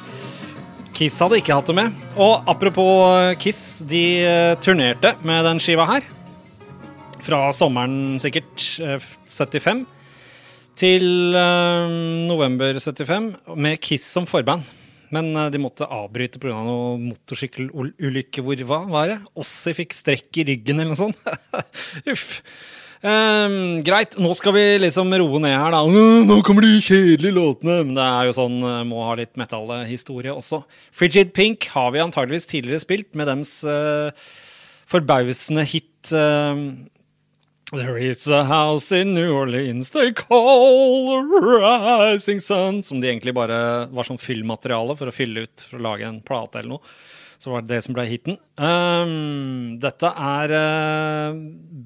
Kiss 0.98 1.18
hadde 1.22 1.38
ikke 1.42 1.58
hatt 1.58 1.68
det 1.70 1.78
med. 1.78 1.98
Og 2.18 2.46
apropos 2.50 3.36
Kiss, 3.42 3.84
de 3.86 4.04
eh, 4.26 4.54
turnerte 4.62 5.14
med 5.26 5.46
den 5.46 5.62
skiva 5.62 5.86
her. 5.90 6.06
Fra 7.26 7.48
sommeren 7.54 8.18
sikkert 8.24 8.64
eh, 8.82 8.98
75 9.30 9.84
til 10.78 11.34
uh, 11.34 11.90
november 12.30 12.78
75 12.78 13.32
med 13.58 13.82
Kiss 13.82 14.06
som 14.14 14.30
forband. 14.30 14.66
Men 15.16 15.30
eh, 15.36 15.52
de 15.54 15.62
måtte 15.62 15.88
avbryte 15.88 16.42
pga. 16.42 16.56
noen 16.66 17.12
motorsykkelulykke. 17.12 18.44
Hvor 18.46 18.66
hva 18.70 18.82
var 18.90 19.14
det? 19.14 19.20
Ossi 19.40 19.76
fikk 19.78 19.96
strekk 19.96 20.42
i 20.42 20.50
ryggen 20.52 20.82
eller 20.82 20.96
noe 20.96 21.00
sånt. 21.00 21.22
Uff. 22.14 22.42
Um, 22.98 23.84
greit, 23.86 24.16
nå 24.18 24.32
skal 24.34 24.56
vi 24.56 24.64
liksom 24.82 25.12
roe 25.22 25.42
ned 25.44 25.54
her, 25.54 25.76
da. 25.76 25.84
Nå 26.26 26.40
kommer 26.46 26.66
de 26.66 26.80
kjedelige 26.82 27.36
låtene. 27.36 27.80
Men 27.86 27.96
det 28.00 28.08
er 28.08 28.30
jo 28.30 28.36
sånn, 28.40 28.58
eh, 28.66 28.84
må 28.90 29.06
ha 29.06 29.16
litt 29.20 29.38
metallhistorie 29.40 30.34
også. 30.34 30.64
Frigid 30.96 31.34
Pink 31.38 31.70
har 31.76 31.94
vi 31.94 32.04
antageligvis 32.04 32.50
tidligere 32.50 32.84
spilt 32.84 33.14
med 33.18 33.30
dems 33.30 33.60
uh, 33.70 34.10
forbausende 34.88 35.66
hit 35.68 36.14
eh, 36.16 36.62
There 37.74 37.98
is 37.98 38.30
a 38.30 38.46
house 38.46 38.94
in 38.94 39.14
New 39.14 39.34
Orleans 39.36 39.90
they 39.90 40.14
call 40.14 41.10
the 41.10 41.20
rising 41.60 42.40
sun 42.40 42.80
Som 42.84 43.02
de 43.02 43.10
egentlig 43.10 43.34
bare 43.36 43.90
var 43.92 44.08
sånn 44.08 44.22
fyllmateriale 44.22 44.96
for 44.96 45.12
å 45.12 45.16
fylle 45.16 45.44
ut 45.44 45.66
for 45.68 45.76
å 45.76 45.84
lage 45.90 46.08
en 46.08 46.22
plate 46.24 46.62
eller 46.62 46.78
noe. 46.78 46.94
Så 47.38 47.52
var 47.52 47.66
det 47.66 47.74
det 47.74 47.82
som 47.84 47.98
ble 47.98 48.06
hiten. 48.08 48.38
Um, 48.56 49.76
dette 49.84 50.10
er 50.10 50.54
uh, 50.56 51.36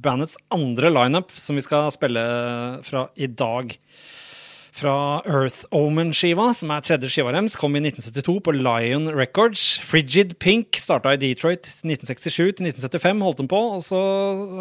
bandets 0.06 0.38
andre 0.54 0.94
lineup 0.94 1.34
som 1.34 1.58
vi 1.58 1.66
skal 1.66 1.90
spille 1.92 2.24
fra 2.86 3.08
i 3.18 3.26
dag. 3.28 3.74
Fra 4.72 5.20
Earth 5.28 5.66
Omen-skiva, 5.75 6.54
som 6.56 6.72
er 6.72 6.84
tredje 6.86 7.10
skiva 7.12 7.34
deres, 7.36 7.58
kom 7.60 7.75
i 7.75 7.82
1972 7.84 8.38
på 8.46 8.54
Lion 8.56 9.10
Records. 9.12 9.66
Frigid 9.84 10.38
Pink 10.40 10.80
starta 10.80 11.12
i 11.12 11.20
Detroit 11.20 11.68
1967 11.84 12.32
til 12.32 12.70
1975, 12.72 13.25
holdt 13.28 13.44
de 13.44 13.48
på, 13.51 13.62
og 13.75 13.84
så 13.84 14.00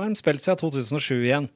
har 0.01 0.11
de 0.11 0.19
spilt 0.19 0.43
siden 0.43 0.59
2007 0.65 1.15
igjen. 1.21 1.49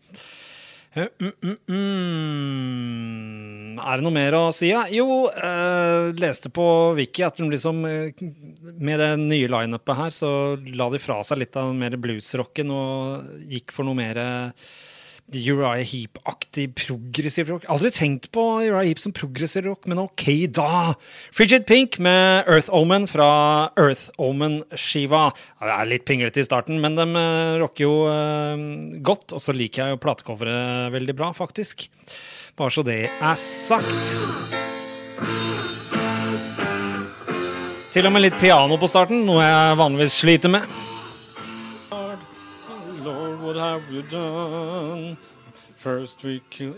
Uh, 0.94 1.11
mm, 1.18 1.58
mm. 1.66 3.54
Er 3.82 3.99
det 3.99 4.04
noe 4.06 4.14
mer 4.14 4.37
å 4.38 4.42
si? 4.54 4.68
Ja? 4.70 4.84
Jo, 4.92 5.26
eh, 5.28 6.12
leste 6.23 6.50
på 6.54 6.66
Wiki 6.94 7.25
at 7.26 7.40
de 7.40 7.49
liksom, 7.50 7.82
eh, 7.88 8.23
med 8.78 9.00
det 9.02 9.11
nye 9.18 9.50
lineupet 9.50 9.99
her, 9.99 10.11
så 10.14 10.30
la 10.78 10.88
de 10.90 11.00
fra 11.02 11.18
seg 11.26 11.42
litt 11.42 11.56
av 11.58 11.73
den 11.73 11.82
mer 11.82 11.96
bluesrocken 11.99 12.70
og 12.70 13.49
gikk 13.50 13.75
for 13.75 13.84
noe 13.88 13.99
mer 13.99 14.20
eh, 14.23 14.50
Uriah 15.32 15.82
Heap-aktig 15.82 16.68
progressiv 16.76 17.48
rock. 17.50 17.64
Aldri 17.72 17.90
tenkt 17.94 18.28
på 18.34 18.42
Uriah 18.60 18.84
Heap 18.84 19.00
som 19.02 19.14
progressiv 19.16 19.64
rock, 19.66 19.88
men 19.90 20.02
ok, 20.02 20.26
da! 20.54 20.92
Frigid 21.34 21.66
Pink 21.66 21.98
med 22.04 22.44
Earth 22.50 22.68
Omen 22.74 23.08
fra 23.10 23.28
Earth 23.80 24.12
Omen-skiva. 24.20 25.26
Det 25.64 25.74
er 25.74 25.90
litt 25.90 26.06
pinglete 26.08 26.44
i 26.44 26.46
starten, 26.46 26.78
men 26.82 26.98
de 26.98 27.08
eh, 27.08 27.56
rocker 27.62 27.86
jo 27.86 27.96
eh, 28.12 28.64
godt. 29.04 29.34
Og 29.34 29.42
så 29.42 29.56
liker 29.56 29.84
jeg 29.84 29.96
jo 29.96 30.02
platecoveret 30.04 30.92
veldig 30.94 31.16
bra, 31.18 31.32
faktisk. 31.36 31.88
Bare 32.58 32.70
så 32.70 32.84
det 32.86 33.00
er 33.08 33.36
sagt. 33.40 34.62
Til 37.94 38.10
og 38.10 38.12
med 38.14 38.26
litt 38.26 38.40
piano 38.42 38.78
på 38.78 38.90
starten, 38.90 39.24
noe 39.26 39.42
jeg 39.42 39.78
vanligvis 39.80 40.20
sliter 40.24 40.52
med. 40.52 40.93
What 43.44 43.56
have 43.60 43.82
you 43.92 44.02
done? 44.08 45.16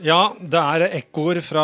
Ja, 0.03 0.33
det 0.35 0.59
er 0.59 0.85
ekkoer 0.97 1.39
fra 1.45 1.63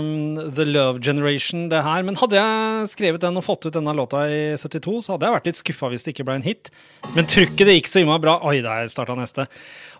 um, 0.00 0.38
The 0.56 0.64
Love 0.64 1.02
Generation, 1.04 1.66
det 1.68 1.82
her. 1.84 2.04
Men 2.08 2.16
hadde 2.16 2.38
jeg 2.38 2.86
skrevet 2.94 3.20
den 3.20 3.36
og 3.36 3.44
fått 3.44 3.66
ut 3.66 3.74
denne 3.74 3.92
låta 3.98 4.22
i 4.32 4.38
72, 4.56 4.94
så 5.04 5.12
hadde 5.12 5.28
jeg 5.28 5.34
vært 5.36 5.50
litt 5.50 5.58
skuffa 5.60 5.90
hvis 5.92 6.06
det 6.06 6.14
ikke 6.14 6.24
ble 6.30 6.38
en 6.38 6.46
hit. 6.46 6.70
Men 7.12 7.28
trykket 7.28 7.68
det 7.68 7.74
gikk 7.76 7.90
så 7.90 8.00
innmari 8.00 8.24
bra. 8.24 8.38
Oi, 8.48 8.62
der 8.64 8.88
starta 8.88 9.16
neste. 9.18 9.44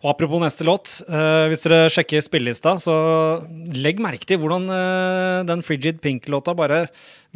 Og 0.00 0.08
apropos 0.14 0.40
neste 0.40 0.64
låt. 0.64 0.94
eh, 1.04 1.50
hvis 1.52 1.66
dere 1.66 1.90
sjekker 1.92 2.24
spillelista, 2.24 2.72
så 2.80 2.94
legg 3.76 4.00
merke 4.00 4.24
til 4.30 4.40
hvordan 4.40 4.64
eh, 4.72 5.42
den 5.50 5.66
Frigid 5.66 6.00
Pink-låta 6.00 6.56
bare 6.56 6.86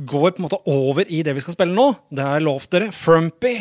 går 0.01 0.31
på 0.31 0.41
en 0.41 0.49
måte 0.49 0.63
over 0.65 1.05
i 1.05 1.21
det 1.27 1.37
vi 1.37 1.45
skal 1.45 1.59
spille 1.59 1.77
nå. 1.77 1.91
Det 2.09 2.25
har 2.25 2.41
jeg 2.41 2.49
lovt 2.49 2.73
dere. 2.73 2.89
Frumpy. 2.97 3.59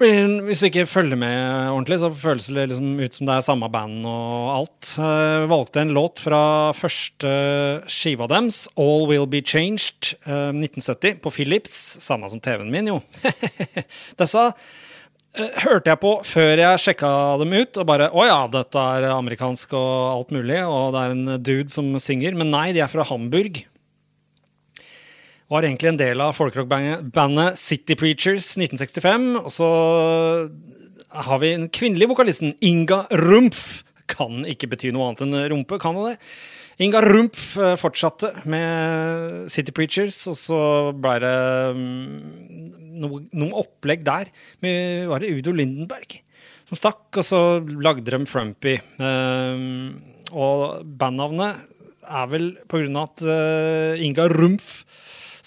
Blir- 0.00 0.40
Hvis 0.46 0.60
du 0.62 0.66
ikke 0.70 0.86
følger 0.88 1.18
med 1.20 1.68
ordentlig, 1.74 1.98
så 2.00 2.08
føles 2.16 2.46
det 2.48 2.68
liksom 2.70 2.94
ut 3.04 3.12
som 3.18 3.26
det 3.28 3.34
er 3.36 3.44
samme 3.44 3.68
band 3.70 4.06
og 4.08 4.46
alt. 4.54 4.92
Jeg 4.96 5.48
valgte 5.50 5.82
en 5.82 5.92
låt 5.92 6.22
fra 6.24 6.40
første 6.72 7.32
skiva 7.90 8.26
deres, 8.30 8.62
All 8.80 9.04
Will 9.10 9.26
Be 9.28 9.42
Changed, 9.44 10.14
eh, 10.24 10.52
1970, 10.56 11.20
på 11.20 11.30
Philips. 11.36 11.76
Samme 12.00 12.30
som 12.32 12.40
TV-en 12.40 12.70
min, 12.72 12.88
jo. 12.94 13.02
Disse 14.20 14.46
eh, 15.36 15.50
hørte 15.66 15.92
jeg 15.92 16.00
på 16.00 16.14
før 16.24 16.54
jeg 16.64 16.80
sjekka 16.86 17.12
dem 17.44 17.52
ut, 17.60 17.76
og 17.76 17.86
bare 17.92 18.08
Å 18.10 18.24
ja, 18.26 18.38
dette 18.56 18.86
er 18.96 19.10
amerikansk 19.12 19.76
og 19.76 20.16
alt 20.16 20.32
mulig, 20.32 20.62
og 20.64 20.94
det 20.96 21.02
er 21.04 21.14
en 21.18 21.42
dude 21.44 21.68
som 21.76 21.92
synger. 22.00 22.32
Men 22.40 22.50
nei, 22.56 22.70
de 22.72 22.80
er 22.80 22.88
fra 22.88 23.04
Hamburg. 23.04 23.66
Var 25.50 25.66
egentlig 25.66 25.90
en 25.90 25.98
del 25.98 26.22
av 26.22 26.36
folkerockbandet 26.38 27.58
City 27.58 27.96
Preachers 27.98 28.52
1965. 28.54 29.28
Og 29.40 29.50
så 29.50 29.70
har 31.26 31.42
vi 31.42 31.52
den 31.56 31.68
kvinnelige 31.74 32.12
vokalisten 32.12 32.54
Inga 32.62 33.02
Rumpf. 33.18 33.82
Kan 34.10 34.44
ikke 34.46 34.70
bety 34.70 34.92
noe 34.94 35.08
annet 35.10 35.24
enn 35.26 35.36
rumpe, 35.50 35.78
kan 35.82 35.98
det 35.98 36.12
det? 36.12 36.30
Inga 36.86 37.02
Rumpf 37.04 37.42
eh, 37.60 37.74
fortsatte 37.76 38.30
med 38.48 39.50
City 39.52 39.74
Preachers, 39.76 40.22
og 40.30 40.38
så 40.38 40.60
ble 40.96 41.18
det 41.20 41.36
mm, 41.76 42.14
noe, 43.02 43.20
noe 43.36 43.60
opplegg 43.60 44.00
der 44.06 44.30
med 44.64 45.10
Var 45.10 45.20
det 45.20 45.34
Udo 45.36 45.52
Lindenberg 45.52 46.22
som 46.70 46.78
stakk, 46.78 47.08
og 47.18 47.26
så 47.26 47.40
lagde 47.82 48.06
de 48.06 48.22
Frumpy. 48.30 48.76
Um, 49.02 49.98
og 50.30 50.86
bandnavnet 50.86 51.58
er 52.06 52.28
vel 52.30 52.52
på 52.70 52.78
grunn 52.78 52.98
av 52.98 53.08
at 53.10 53.24
eh, 53.26 54.02
Inga 54.06 54.28
Rumpf 54.30 54.84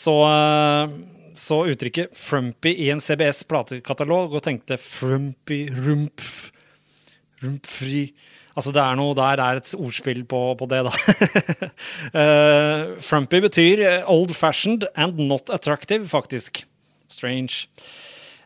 så, 0.03 0.15
eh, 0.27 0.93
så 1.33 1.63
uttrykket 1.71 2.13
'Frumpy' 2.17 2.75
i 2.85 2.91
en 2.93 3.01
CBS 3.03 3.43
platekatalog 3.49 4.35
og 4.35 4.45
tenkte 4.45 4.77
'Frumpy, 4.77 5.65
rumpf, 5.71 6.51
rumpfri'. 7.43 8.11
Altså 8.53 8.69
det 8.69 8.83
er 8.83 8.97
noe 8.99 9.15
der, 9.17 9.41
er 9.41 9.57
et 9.57 9.73
ordspill 9.73 10.21
på, 10.29 10.41
på 10.59 10.69
det, 10.69 10.83
da. 10.85 10.93
uh, 12.13 12.93
frumpy 13.07 13.41
betyr 13.41 13.81
eh, 13.81 14.09
old 14.09 14.35
fashioned 14.37 14.85
and 14.93 15.17
not 15.17 15.49
attractive, 15.49 16.05
faktisk. 16.11 16.61
Strange. 17.09 17.65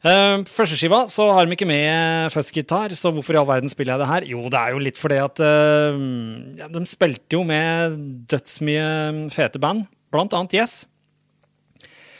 Uh, 0.05 0.45
Førsteskiva 0.47 1.01
så 1.11 1.27
har 1.35 1.43
de 1.43 1.57
ikke 1.57 1.67
med 1.67 2.31
fuzzgitar, 2.31 2.95
så 2.95 3.11
hvorfor 3.11 3.35
i 3.35 3.41
all 3.41 3.49
verden 3.49 3.71
spiller 3.71 3.97
jeg 3.97 4.05
det 4.05 4.11
her? 4.13 4.27
Jo, 4.31 4.45
det 4.47 4.61
er 4.61 4.75
jo 4.75 4.83
litt 4.87 5.01
fordi 5.01 5.19
at 5.19 5.43
uh, 5.43 6.67
de 6.71 6.85
spilte 6.87 7.35
jo 7.35 7.43
med 7.47 7.99
dødsmye 8.31 9.27
fete 9.35 9.59
band, 9.59 9.89
blant 10.13 10.37
annet 10.37 10.55
Yes. 10.55 10.85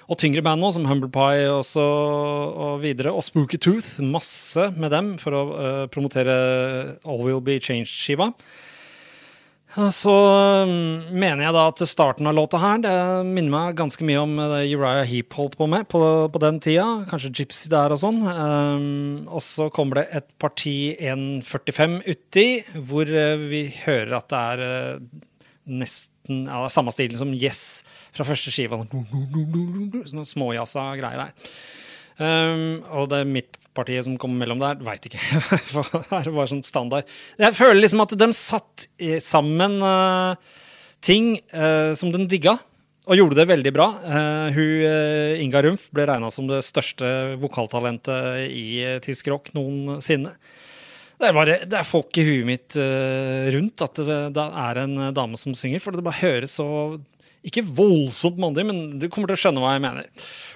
Og 0.07 0.15
tyngre 0.21 0.43
band 0.45 0.63
nå, 0.63 0.71
som 0.71 0.87
Humble 0.87 1.09
Pie 1.11 1.49
også, 1.51 1.83
og 1.83 2.79
videre. 2.83 3.11
Og 3.11 3.25
Spooky 3.25 3.59
Tooth. 3.59 3.97
Masse 3.99 4.69
med 4.79 4.93
dem 4.95 5.15
for 5.19 5.35
å 5.35 5.43
uh, 5.51 5.83
promotere 5.91 6.37
All 7.03 7.21
Will 7.25 7.43
Be 7.43 7.59
Changed-skiva. 7.59 8.31
Så 9.93 10.13
mm, 10.65 11.11
mener 11.11 11.43
jeg 11.43 11.53
da 11.53 11.65
at 11.69 11.81
starten 11.85 12.29
av 12.29 12.33
låta 12.37 12.57
her 12.61 12.79
det 12.81 12.93
minner 13.27 13.51
meg 13.51 13.75
ganske 13.77 14.05
mye 14.07 14.23
om 14.23 14.31
det 14.39 14.63
Uriah 14.71 15.03
Heap 15.05 15.35
holdt 15.37 15.57
på 15.59 15.67
med 15.69 15.85
på, 15.91 16.01
på 16.33 16.41
den 16.41 16.61
tida. 16.63 16.87
Kanskje 17.09 17.33
Gypsy 17.41 17.69
der 17.73 17.93
og 17.93 18.01
sånn. 18.01 18.23
Um, 18.25 19.27
og 19.27 19.43
så 19.45 19.67
kommer 19.73 20.01
det 20.01 20.07
et 20.17 20.29
parti 20.41 20.95
1.45 20.95 21.99
uti, 22.07 22.47
hvor 22.89 23.11
eh, 23.11 23.47
vi 23.51 23.67
hører 23.83 24.17
at 24.17 24.31
det 24.31 24.41
er 24.53 24.65
eh, 24.65 25.25
nesten 25.67 26.45
ja, 26.47 26.65
samme 26.71 26.93
stilen 26.95 27.17
som 27.19 27.33
Yes 27.35 27.83
fra 28.15 28.25
første 28.27 28.53
skiva. 28.53 28.79
Sånne 28.87 30.27
småjazza 30.27 30.89
greier 30.99 31.27
der. 31.27 31.51
Um, 32.17 32.79
og 32.97 33.11
det 33.11 33.19
er 33.21 33.29
midtpartiet 33.29 34.07
som 34.07 34.15
kommer 34.17 34.41
mellom 34.41 34.61
der, 34.61 34.79
veit 34.85 35.05
ikke. 35.05 35.21
Det 35.21 35.83
er 36.17 36.31
bare 36.31 36.49
sånn 36.49 36.65
standard. 36.65 37.09
Jeg 37.37 37.53
føler 37.57 37.77
liksom 37.83 38.01
at 38.07 38.15
de 38.17 38.29
satt 38.33 38.87
sammen 39.21 39.77
uh, 39.85 40.33
ting 41.05 41.35
uh, 41.53 41.93
som 41.97 42.13
de 42.13 42.25
digga. 42.29 42.57
Og 43.07 43.15
gjorde 43.15 43.37
det 43.39 43.47
veldig 43.47 43.71
bra. 43.71 43.85
Uh, 44.03 44.47
hun, 44.51 44.87
Inga 45.45 45.61
Rumpf 45.63 45.85
ble 45.95 46.09
regna 46.09 46.31
som 46.33 46.49
det 46.49 46.59
største 46.67 47.37
vokaltalentet 47.39 48.49
i 48.51 48.97
tysk 49.05 49.29
rock 49.31 49.53
noensinne. 49.55 50.33
Det, 51.17 51.25
er 51.25 51.33
bare, 51.33 51.59
det 51.65 51.77
er 51.79 51.87
folk 51.87 52.17
i 52.21 52.25
huet 52.27 52.45
mitt 52.45 52.77
uh, 52.77 53.49
rundt 53.55 53.81
at 53.81 54.01
det, 54.05 54.17
det 54.37 54.43
er 54.67 54.81
en 54.83 54.97
eh, 55.07 55.13
dame 55.17 55.37
som 55.39 55.55
synger, 55.57 55.81
for 55.81 55.95
det 55.97 56.05
bare 56.05 56.21
høres 56.21 56.53
så 56.59 56.67
ikke 57.47 57.63
voldsomt 57.77 58.39
mandig, 58.41 58.65
men 58.67 58.79
du 58.99 59.07
kommer 59.09 59.29
til 59.29 59.37
å 59.37 59.41
skjønne 59.41 59.61
hva 59.63 59.75
jeg 59.75 59.83
mener. 59.85 60.07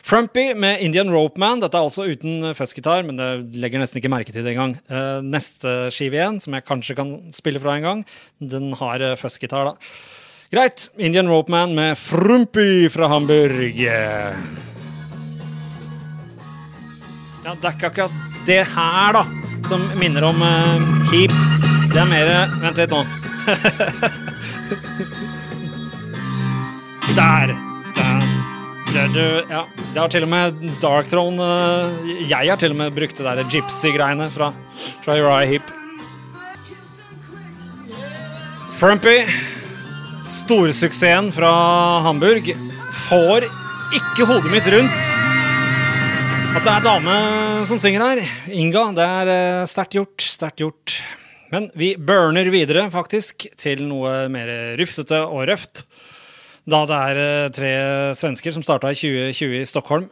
Frumpy 0.05 0.45
med 0.59 0.81
Indian 0.83 1.11
Rope 1.13 1.39
Man. 1.39 1.61
Dette 1.63 1.77
er 1.79 1.87
altså 1.87 2.07
uten 2.09 2.51
fuzzgitar, 2.57 3.05
men 3.07 3.19
det 3.19 3.29
legger 3.61 3.79
nesten 3.81 4.01
ikke 4.01 4.11
merke 4.11 4.33
til 4.35 4.43
det 4.43 4.53
engang. 4.53 4.75
Uh, 4.91 5.21
neste 5.23 5.91
skive 5.93 6.19
igjen, 6.19 6.41
som 6.43 6.57
jeg 6.57 6.67
kanskje 6.67 6.97
kan 6.99 7.13
spille 7.33 7.61
fra 7.63 7.77
en 7.77 7.87
gang, 7.87 8.03
den 8.53 8.73
har 8.81 9.05
uh, 9.05 9.15
fuzzgitar, 9.19 9.71
da. 9.71 9.73
Greit. 10.51 10.89
Indian 10.99 11.31
Rope 11.31 11.53
Man 11.53 11.77
med 11.77 11.95
Frumpy 11.95 12.89
fra 12.91 13.07
Hamburg. 13.07 13.77
Ja, 13.79 14.35
det 17.55 17.55
er 17.55 17.71
ikke 17.71 17.87
akkurat 17.93 18.45
det 18.45 18.65
her, 18.75 19.15
da, 19.15 19.23
som 19.67 19.81
minner 19.99 20.23
om 20.23 20.41
uh, 20.41 20.75
Heap. 21.11 21.31
Det 21.91 21.99
er 21.99 22.07
mer 22.09 22.31
Vent 22.61 22.77
litt 22.79 22.91
nå. 22.93 23.01
Der. 27.11 27.51
Der. 27.95 28.27
Du, 29.13 29.43
ja. 29.49 29.65
det 29.93 29.99
har 29.99 30.11
til 30.11 30.23
og 30.25 30.29
med 30.31 30.61
Dark 30.79 31.07
Throne 31.07 31.43
uh, 31.43 32.11
Jeg 32.23 32.49
har 32.49 32.59
til 32.59 32.71
og 32.73 32.79
med 32.79 32.95
brukt 32.95 33.17
det 33.19 33.25
der 33.25 33.49
gypsy-greiene 33.51 34.27
fra, 34.31 34.51
fra 35.03 35.15
Uriah 35.19 35.47
Heap. 35.49 35.65
Frumpy, 38.79 39.17
storsuksessen 40.25 41.29
fra 41.35 41.51
Hamburg, 42.07 42.53
får 43.09 43.45
ikke 43.93 44.25
hodet 44.25 44.55
mitt 44.55 44.71
rundt 44.73 45.30
at 46.61 46.67
det 46.67 46.73
er 46.77 46.83
dame 46.85 47.13
som 47.65 47.79
synger 47.81 48.03
her. 48.05 48.19
Inga. 48.53 48.81
Det 48.93 49.01
er 49.01 49.29
uh, 49.31 49.69
sterkt 49.69 49.95
gjort. 49.97 50.21
Sterkt 50.21 50.61
gjort. 50.61 50.93
Men 51.49 51.71
vi 51.73 51.95
burner 51.97 52.45
videre, 52.53 52.83
faktisk, 52.93 53.47
til 53.57 53.81
noe 53.89 54.27
mer 54.29 54.51
rufsete 54.77 55.23
og 55.25 55.47
røft. 55.49 55.87
Da 56.69 56.83
det 56.85 56.99
er 56.99 57.21
uh, 57.21 57.47
tre 57.55 57.71
svensker 58.19 58.53
som 58.53 58.65
starta 58.65 58.93
i 58.93 58.99
2020 58.99 59.57
i 59.57 59.65
Stockholm 59.65 60.05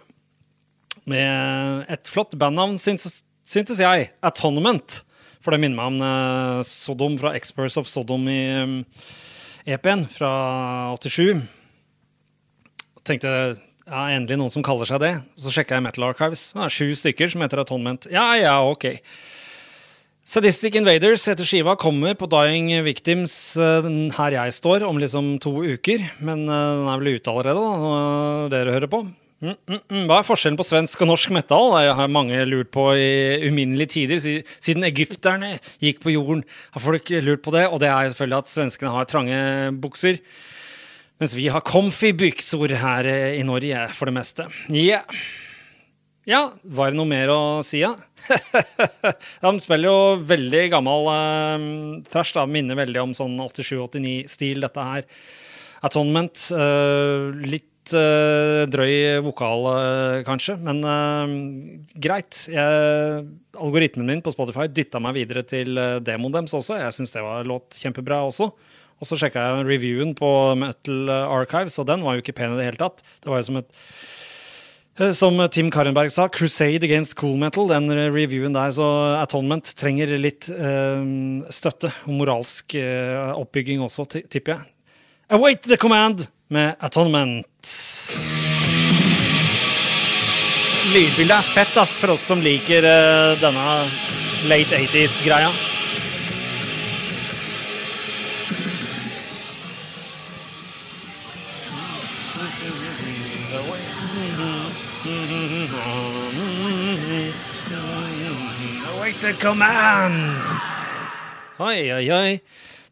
med 1.10 1.86
et 1.94 2.10
flott 2.10 2.34
bandnavn, 2.34 2.82
syntes, 2.82 3.22
jeg. 3.46 4.10
Atonement. 4.26 5.00
For 5.46 5.54
det 5.54 5.62
minner 5.62 5.78
meg 5.78 5.94
om 5.94 6.02
uh, 6.02 6.66
Sodom 6.66 7.22
fra 7.22 7.36
Experts 7.38 7.78
of 7.78 7.90
Sodom 7.92 8.26
i 8.26 8.42
EP-en 9.70 10.08
fra 10.18 10.34
87. 10.98 11.46
Tenkte 13.06 13.38
ja, 13.90 14.06
endelig 14.14 14.38
noen 14.40 14.54
som 14.54 14.66
kaller 14.66 14.88
seg 14.90 15.02
det. 15.02 15.14
Så 15.42 15.54
sjekka 15.54 15.78
jeg 15.78 15.86
Metal 15.86 16.06
Archives. 16.12 16.52
Det 16.54 16.64
er 16.66 16.74
sju 16.74 16.88
stykker 16.98 17.32
som 17.34 17.44
heter 17.44 17.64
Atonement. 17.64 18.10
Ja, 18.14 18.32
ja, 18.38 18.56
ok. 18.66 18.92
Sadistic 20.30 20.76
Invaders 20.78 21.24
heter 21.26 21.48
skiva, 21.48 21.74
kommer 21.80 22.14
på 22.14 22.28
Dying 22.30 22.70
Victims 22.86 23.34
uh, 23.58 23.82
her 24.14 24.36
jeg 24.36 24.54
står, 24.60 24.86
om 24.86 25.00
liksom 25.02 25.40
to 25.42 25.56
uker. 25.66 26.06
Men 26.22 26.46
uh, 26.46 26.84
den 26.84 26.92
er 26.92 27.02
vel 27.02 27.18
ute 27.18 27.34
allerede, 27.34 27.64
da, 27.66 28.52
dere 28.54 28.76
hører 28.78 28.92
på. 28.92 29.02
Mm, 29.40 29.56
mm, 29.56 29.80
mm. 29.80 30.04
Hva 30.10 30.20
er 30.20 30.28
forskjellen 30.28 30.60
på 30.60 30.68
svensk 30.68 31.02
og 31.02 31.10
norsk 31.14 31.32
metal? 31.34 31.74
Det 31.80 31.96
har 31.96 32.12
mange 32.12 32.44
lurt 32.46 32.70
på 32.76 32.90
i 33.00 33.48
uminnelige 33.48 33.94
tider. 33.96 34.22
Siden 34.60 34.86
egypterne 34.86 35.56
gikk 35.82 36.04
på 36.04 36.14
jorden, 36.14 36.44
har 36.76 36.84
folk 36.84 37.10
lurt 37.24 37.42
på 37.46 37.56
det. 37.56 37.66
Og 37.72 37.82
det 37.82 37.90
er 37.90 38.12
selvfølgelig 38.12 38.42
at 38.44 38.54
svenskene 38.54 38.94
har 38.94 39.10
trange 39.10 39.40
bukser. 39.82 40.20
Mens 41.20 41.36
vi 41.36 41.50
har 41.52 41.66
comfy 41.68 42.14
byksor 42.16 42.72
her 42.80 43.08
i 43.12 43.44
Norge, 43.44 43.86
for 43.96 44.08
det 44.08 44.16
meste. 44.16 44.48
Ja. 44.72 45.04
Ja, 46.30 46.44
var 46.64 46.92
det 46.92 47.00
noe 47.00 47.10
mer 47.10 47.32
å 47.34 47.40
si, 47.66 47.80
ja? 47.82 47.96
de 49.44 49.52
spiller 49.64 49.90
jo 49.90 50.00
veldig 50.30 50.64
gammel 50.76 51.10
uh, 51.10 51.64
thrash, 52.06 52.36
da. 52.36 52.46
Minner 52.46 52.78
veldig 52.78 53.02
om 53.02 53.16
sånn 53.18 53.40
87-89-stil, 53.48 54.62
dette 54.62 54.86
her. 54.92 55.08
Atonement. 55.88 56.44
Uh, 56.54 57.32
litt 57.50 57.96
uh, 57.96 58.68
drøy 58.70 59.24
vokal, 59.26 59.70
uh, 59.72 60.18
kanskje, 60.28 60.60
men 60.62 60.84
greit. 61.96 62.44
Jeg, 62.52 63.26
algoritmen 63.60 64.12
min 64.12 64.24
på 64.26 64.36
Spotify 64.36 64.68
dytta 64.70 65.02
meg 65.02 65.18
videre 65.18 65.46
til 65.48 65.82
demoen 66.06 66.36
deres 66.36 66.54
også. 66.54 66.78
Jeg 66.84 67.00
syns 67.00 67.16
det 67.16 67.26
var 67.26 67.48
låt 67.48 67.80
kjempebra 67.80 68.22
også. 68.28 68.52
Og 69.00 69.08
så 69.08 69.18
sjekka 69.20 69.42
jeg 69.42 69.68
reviewen 69.68 70.14
på 70.18 70.30
Metal 70.60 71.12
Archives, 71.12 71.80
og 71.80 71.88
den 71.88 72.04
var 72.04 72.16
jo 72.16 72.24
ikke 72.24 72.36
pen 72.36 72.56
i 72.56 72.60
det 72.60 72.68
hele 72.68 72.82
tatt. 72.82 73.04
Det 73.24 73.32
var 73.32 73.40
jo 73.40 73.48
som 73.48 73.60
et 73.62 73.70
eh, 75.00 75.14
som 75.16 75.40
Tim 75.48 75.72
Karenberg 75.72 76.12
sa, 76.12 76.28
'Crusade 76.28 76.84
against 76.84 77.16
cool 77.16 77.38
metal', 77.40 77.70
den 77.72 77.88
reviewen 77.90 78.54
der. 78.54 78.72
Så 78.76 78.86
Atonement 79.22 79.64
trenger 79.76 80.18
litt 80.20 80.50
eh, 80.52 81.06
støtte 81.50 81.94
og 82.08 82.20
moralsk 82.20 82.76
eh, 82.76 83.32
oppbygging 83.40 83.82
også, 83.86 84.06
tipper 84.28 84.58
jeg. 84.58 84.68
Await 85.30 85.62
the 85.62 85.78
command 85.78 86.28
med 86.50 86.76
Atonement. 86.82 87.46
Lydbildet 90.90 91.36
er 91.36 91.50
fett 91.54 91.76
ass, 91.78 92.00
for 92.02 92.16
oss 92.16 92.24
som 92.32 92.40
liker 92.42 92.82
eh, 92.82 93.36
denne 93.38 93.66
late 94.50 94.80
80s-greia. 94.90 95.69
The 109.20 109.34
command! 109.36 110.48
Oi, 111.60 111.92
oi, 111.92 112.06
oi. 112.16 112.38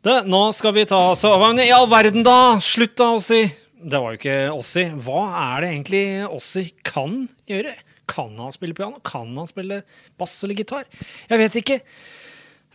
Det, 0.03 0.15
nå 0.27 0.41
skal 0.51 0.73
vi 0.75 0.83
ta 0.83 0.99
så 1.15 1.29
Men 1.39 1.61
i 1.63 1.69
all 1.71 1.87
verden, 1.87 2.25
da! 2.27 2.57
Slutt, 2.59 2.97
da, 2.99 3.13
Ossi. 3.15 3.45
Det 3.79 4.01
var 4.03 4.11
jo 4.11 4.19
ikke 4.19 4.35
Ossi. 4.51 4.83
Hva 5.05 5.21
er 5.39 5.63
det 5.63 5.69
egentlig 5.71 6.01
Ossi 6.27 6.65
kan 6.83 7.15
gjøre? 7.47 7.77
Kan 8.11 8.35
han 8.43 8.51
spille 8.51 8.75
piano? 8.75 8.99
Kan 9.07 9.31
han 9.39 9.47
spille 9.47 9.79
bass 10.19 10.35
eller 10.43 10.59
gitar? 10.59 10.83
Jeg 11.31 11.43
vet 11.45 11.57
ikke. 11.63 11.79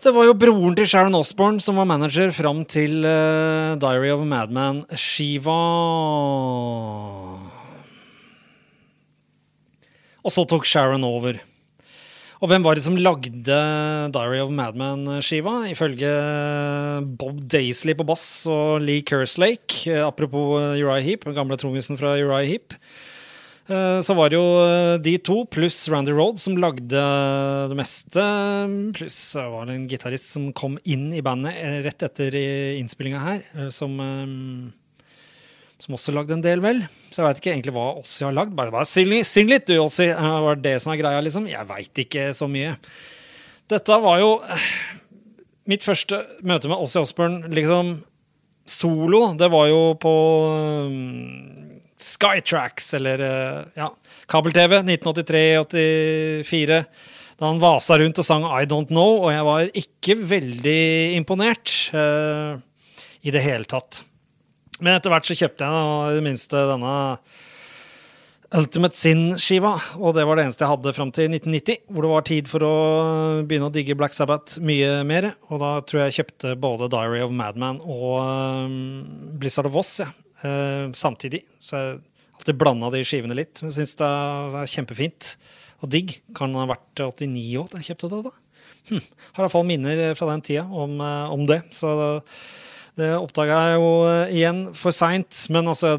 Det 0.00 0.16
var 0.16 0.30
jo 0.30 0.38
broren 0.46 0.80
til 0.80 0.88
Sharon 0.88 1.20
Osborne 1.20 1.60
som 1.60 1.76
var 1.76 1.92
manager 1.92 2.32
fram 2.32 2.64
til 2.64 3.04
uh, 3.04 3.76
Diary 3.76 4.16
of 4.16 4.24
a 4.24 4.32
Madman. 4.32 4.84
Shiva 4.96 5.60
Og 10.24 10.32
så 10.32 10.48
tok 10.48 10.64
Sharon 10.64 11.04
over. 11.04 11.42
Og 12.42 12.50
hvem 12.50 12.64
var 12.66 12.74
det 12.74 12.82
som 12.82 12.96
lagde 12.98 13.56
Diary 14.10 14.40
of 14.42 14.50
Madman-skiva? 14.50 15.60
Ifølge 15.70 16.10
Bob 17.20 17.38
Daisley 17.46 17.94
på 17.94 18.06
bass 18.08 18.24
og 18.50 18.82
Lee 18.82 19.04
Kerslake, 19.06 19.84
eh, 19.86 20.02
apropos 20.02 20.58
Uriah 20.74 21.04
Heap, 21.06 21.22
den 21.28 21.36
gamle 21.36 21.54
trommisen 21.54 22.00
fra 22.00 22.16
Uriah 22.18 22.48
Heap, 22.50 22.74
eh, 23.70 24.00
så 24.02 24.16
var 24.18 24.32
det 24.32 24.40
jo 24.40 24.48
eh, 24.58 24.98
de 24.98 25.14
to 25.22 25.44
pluss 25.46 25.84
Randy 25.86 26.10
Road 26.10 26.42
som 26.42 26.58
lagde 26.58 27.06
det 27.70 27.78
meste. 27.78 28.26
Pluss 28.98 29.20
var 29.38 29.70
det 29.70 29.78
en 29.78 29.86
gitarist 29.86 30.34
som 30.34 30.50
kom 30.50 30.80
inn 30.82 31.12
i 31.14 31.22
bandet 31.22 31.54
rett 31.86 32.08
etter 32.10 32.34
innspillinga 32.74 33.22
her, 33.22 33.70
som 33.70 34.02
som 35.82 35.96
også 35.96 36.14
lagde 36.14 36.36
en 36.36 36.44
del, 36.44 36.62
vel. 36.62 36.84
Så 37.10 37.20
jeg 37.20 37.26
veit 37.26 37.40
ikke 37.40 37.52
egentlig 37.56 37.74
hva 37.74 37.88
Ossi 37.98 38.22
har 38.22 38.34
lagd. 38.36 38.54
Bare, 38.54 38.70
bare 38.70 38.86
syng, 38.86 39.10
litt, 39.50 39.66
du, 39.66 39.74
Ossi. 39.82 40.06
Var 40.14 40.60
det 40.60 40.68
det 40.68 40.76
som 40.84 40.92
er 40.94 41.00
greia, 41.00 41.22
liksom? 41.24 41.48
Jeg 41.50 41.66
veit 41.66 42.02
ikke 42.04 42.28
så 42.36 42.46
mye. 42.50 42.76
Dette 43.72 43.98
var 44.04 44.20
jo 44.20 44.36
eh, 44.46 44.68
mitt 45.70 45.82
første 45.82 46.20
møte 46.46 46.70
med 46.70 46.78
Ossi 46.78 47.00
Osborn 47.02 47.40
liksom 47.50 47.96
solo. 48.68 49.24
Det 49.38 49.48
var 49.50 49.66
jo 49.72 49.80
på 49.98 50.12
um, 50.86 51.80
Skytracks, 51.98 52.92
eller 53.00 53.24
ja, 53.78 53.90
kabel-TV, 54.30 54.78
1983-84. 54.86 56.78
Da 57.42 57.48
han 57.48 57.58
vasa 57.62 57.98
rundt 57.98 58.22
og 58.22 58.28
sang 58.28 58.46
I 58.46 58.70
Don't 58.70 58.92
Know, 58.92 59.24
og 59.24 59.34
jeg 59.34 59.50
var 59.50 59.74
ikke 59.82 60.18
veldig 60.30 60.80
imponert 61.18 61.74
uh, 61.90 62.54
i 63.26 63.34
det 63.34 63.42
hele 63.42 63.66
tatt. 63.66 64.04
Men 64.82 64.98
etter 64.98 65.12
hvert 65.12 65.28
så 65.28 65.38
kjøpte 65.38 65.66
jeg 65.66 66.12
i 66.12 66.18
det 66.18 66.26
minste 66.26 66.66
denne 66.68 66.92
Ultimate 68.52 68.96
Sin-skiva, 68.98 69.70
og 69.96 70.12
det 70.16 70.26
var 70.28 70.36
det 70.36 70.44
eneste 70.44 70.66
jeg 70.66 70.72
hadde 70.74 70.92
fram 70.92 71.12
til 71.14 71.30
1990, 71.30 71.86
hvor 71.88 72.04
det 72.04 72.10
var 72.10 72.24
tid 72.28 72.50
for 72.50 72.66
å 72.66 72.72
begynne 73.48 73.70
å 73.70 73.72
digge 73.72 73.96
Black 73.96 74.12
Sabbath 74.12 74.58
mye 74.60 74.98
mer. 75.08 75.30
Og 75.48 75.62
da 75.62 75.70
tror 75.88 76.02
jeg 76.02 76.10
jeg 76.10 76.18
kjøpte 76.18 76.52
både 76.60 76.90
Diary 76.92 77.22
of 77.24 77.32
Madman 77.32 77.80
og 77.80 78.18
um, 78.20 78.74
Blizzard 79.40 79.70
of 79.70 79.76
Voss 79.78 79.94
ja, 80.02 80.10
uh, 80.44 80.92
samtidig. 80.98 81.46
Så 81.64 81.80
jeg 81.80 81.96
alltid 82.36 82.60
blanda 82.60 82.92
de 82.92 83.00
skivene 83.08 83.38
litt. 83.38 83.62
Jeg 83.64 83.72
syns 83.78 83.96
det 84.02 84.10
er 84.10 84.72
kjempefint 84.74 85.34
og 85.80 85.92
digg. 85.94 86.18
Kan 86.36 86.58
ha 86.58 86.68
vært 86.68 87.06
89 87.06 87.46
år 87.62 87.72
da 87.72 87.80
jeg 87.80 87.94
kjøpte 87.94 88.12
det. 88.12 88.22
da. 88.28 88.34
Hm. 88.90 89.06
Har 89.38 89.46
iallfall 89.46 89.68
minner 89.70 90.04
fra 90.18 90.28
den 90.34 90.44
tida 90.44 90.66
om, 90.68 91.00
uh, 91.00 91.32
om 91.32 91.48
det. 91.48 91.62
Så 91.72 91.94
det 92.98 93.14
oppdaga 93.16 93.58
jeg 93.70 93.80
jo 93.80 93.90
eh, 94.04 94.36
igjen 94.36 94.62
for 94.76 94.94
seint, 94.96 95.46
men 95.52 95.70
altså 95.72 95.96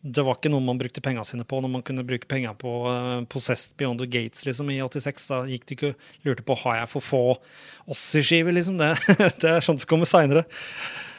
det 0.00 0.22
var 0.24 0.38
ikke 0.38 0.48
noe 0.48 0.64
man 0.64 0.78
brukte 0.80 1.02
penga 1.04 1.22
sine 1.28 1.44
på 1.44 1.58
når 1.60 1.72
man 1.74 1.82
kunne 1.84 2.06
bruke 2.08 2.28
penger 2.28 2.54
på 2.56 2.70
uh, 2.88 3.20
Possessed 3.28 3.74
Beyond 3.76 4.00
the 4.00 4.08
Gates 4.08 4.46
liksom, 4.48 4.70
i 4.72 4.78
86. 4.80 5.26
Da 5.28 5.42
gikk 5.44 5.66
det 5.68 5.76
ikke 5.76 5.90
lurte 6.24 6.44
på 6.46 6.56
har 6.62 6.78
jeg 6.80 6.90
for 6.94 7.04
få 7.04 7.22
Ossi-skiver. 7.84 8.54
Liksom. 8.56 8.78
Det, 8.80 8.94
det, 9.42 9.50
er 9.50 9.64
sånt 9.64 9.82
som 9.82 9.90
kommer 9.90 10.08
seinere. 10.08 10.46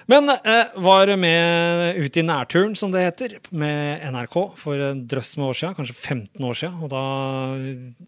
Men 0.09 0.33
uh, 0.33 0.71
var 0.81 1.11
med 1.21 1.99
ut 2.01 2.17
i 2.17 2.23
nærturen, 2.25 2.73
som 2.75 2.89
det 2.89 3.03
heter, 3.05 3.35
med 3.53 4.01
NRK 4.15 4.37
for 4.57 4.81
en 4.81 5.03
drøss 5.13 5.35
med 5.37 5.51
år 5.51 5.59
siden, 5.59 5.75
kanskje 5.77 5.97
15 5.99 6.47
år 6.49 6.57
siden. 6.63 6.79
Og 6.81 6.89
da 6.89 7.03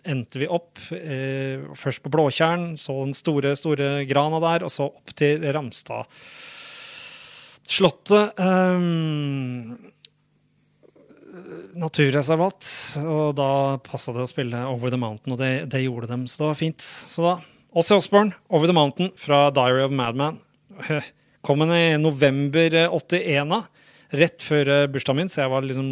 endte 0.09 0.41
vi 0.41 0.49
opp 0.49 0.81
uh, 0.89 1.69
først 1.77 2.01
på 2.01 2.15
Blåtjern, 2.17 2.71
så 2.81 2.97
den 3.03 3.13
store, 3.13 3.53
store 3.61 3.91
grana 4.09 4.41
der, 4.41 4.65
og 4.65 4.73
så 4.73 4.89
opp 4.89 5.13
til 5.21 5.45
Ramstad 5.53 6.09
Slottet 7.73 8.37
um, 8.37 9.73
naturreservat, 11.79 12.67
og 13.01 13.33
da 13.37 13.49
passa 13.81 14.13
det 14.13 14.25
å 14.25 14.29
spille 14.29 14.65
Over 14.69 14.93
the 14.93 14.99
Mountain, 14.99 15.33
og 15.33 15.39
det, 15.41 15.51
det 15.73 15.81
gjorde 15.85 16.11
dem, 16.11 16.27
så 16.29 16.43
det 16.43 16.49
var 16.51 16.59
fint. 16.59 16.83
Så 16.83 17.25
da 17.25 17.35
Ossie 17.73 17.97
Osborne, 17.97 18.35
Over 18.53 18.69
the 18.69 18.75
Mountain 18.77 19.09
fra 19.17 19.47
Diary 19.55 19.85
of 19.87 19.95
Madman. 19.95 20.37
Kom 21.43 21.63
den 21.63 21.73
i 21.75 21.87
november 21.97 22.77
81, 22.93 23.55
rett 24.21 24.45
før 24.45 24.73
bursdagen 24.93 25.23
min, 25.23 25.31
så 25.31 25.43
jeg 25.43 25.53
var 25.55 25.65
liksom 25.65 25.89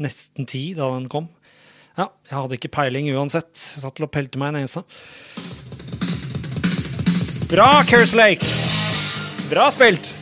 nesten 0.00 0.48
ti 0.48 0.70
da 0.78 0.88
den 0.94 1.10
kom. 1.12 1.28
Ja, 1.98 2.08
jeg 2.30 2.36
hadde 2.38 2.56
ikke 2.56 2.72
peiling 2.72 3.10
uansett. 3.12 3.52
Jeg 3.52 3.84
satt 3.84 3.98
til 3.98 4.08
å 4.08 4.10
pelte 4.12 4.40
meg 4.40 4.54
i 4.54 4.62
nesa. 4.62 4.86
Bra, 7.50 7.68
Kerslake! 7.90 8.46
Bra 9.50 9.68
spilt! 9.74 10.19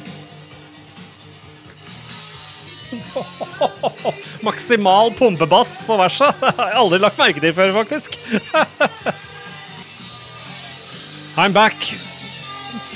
Maksimal 4.46 5.12
pumpebass 5.18 5.84
på 5.86 5.96
verset. 6.00 6.34
Det 6.42 6.54
har 6.56 6.72
jeg 6.72 6.80
aldri 6.82 6.98
lagt 7.02 7.18
merke 7.20 7.42
til 7.42 7.54
før, 7.56 7.72
faktisk. 7.80 8.18
I'm 11.38 11.52
back. 11.54 11.76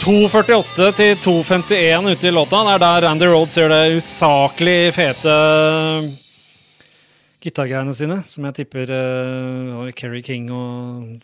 2.48 0.03 0.89
til 0.99 1.15
2.51 1.23 2.11
ute 2.11 2.27
i 2.27 2.35
låta. 2.35 2.65
Det 2.67 2.75
er 2.75 2.83
der 2.83 3.07
Randy 3.07 3.29
Rhodes 3.31 3.55
gjør 3.59 3.71
det 3.71 3.85
usaklig 4.01 4.81
fete 4.97 5.37
gitargreiene 7.43 7.95
sine, 7.97 8.21
som 8.27 8.47
jeg 8.47 8.61
tipper 8.61 8.91
uh, 8.95 9.91
Kerry 9.99 10.23
King 10.23 10.51
og 10.55 11.19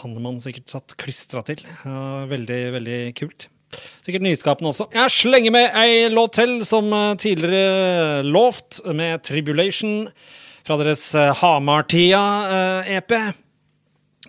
Hannemann 0.00 0.40
sikkert 0.42 0.72
satt 0.72 0.96
klistra 0.98 1.44
til. 1.46 1.62
Uh, 1.84 2.26
veldig, 2.30 2.60
veldig 2.78 3.00
kult. 3.18 3.48
Sikkert 4.04 4.24
nyskapende 4.24 4.72
også. 4.72 4.88
Jeg 4.94 5.14
slenger 5.14 5.54
med 5.54 5.76
ei 5.78 6.08
låt 6.12 6.38
til, 6.38 6.56
som 6.66 6.90
eh, 6.96 7.16
tidligere 7.20 8.24
lovt, 8.26 8.80
med 8.96 9.22
Tribulation 9.26 10.08
fra 10.66 10.76
deres 10.80 11.04
uh, 11.16 11.30
Hamar-tida-EP. 11.40 13.14
Uh, 13.16 13.38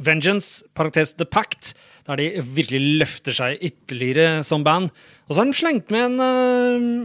Vengeance, 0.01 0.63
parentes 0.73 1.13
The 1.13 1.27
Pact, 1.27 1.73
der 2.07 2.17
de 2.17 2.29
virkelig 2.41 3.01
løfter 3.01 3.35
seg 3.35 3.61
ytterligere 3.61 4.41
som 4.45 4.63
band. 4.65 4.89
Og 5.27 5.33
så 5.33 5.41
har 5.41 5.49
den 5.49 5.57
slengt 5.57 5.91
med 5.93 6.15
en, 6.15 6.95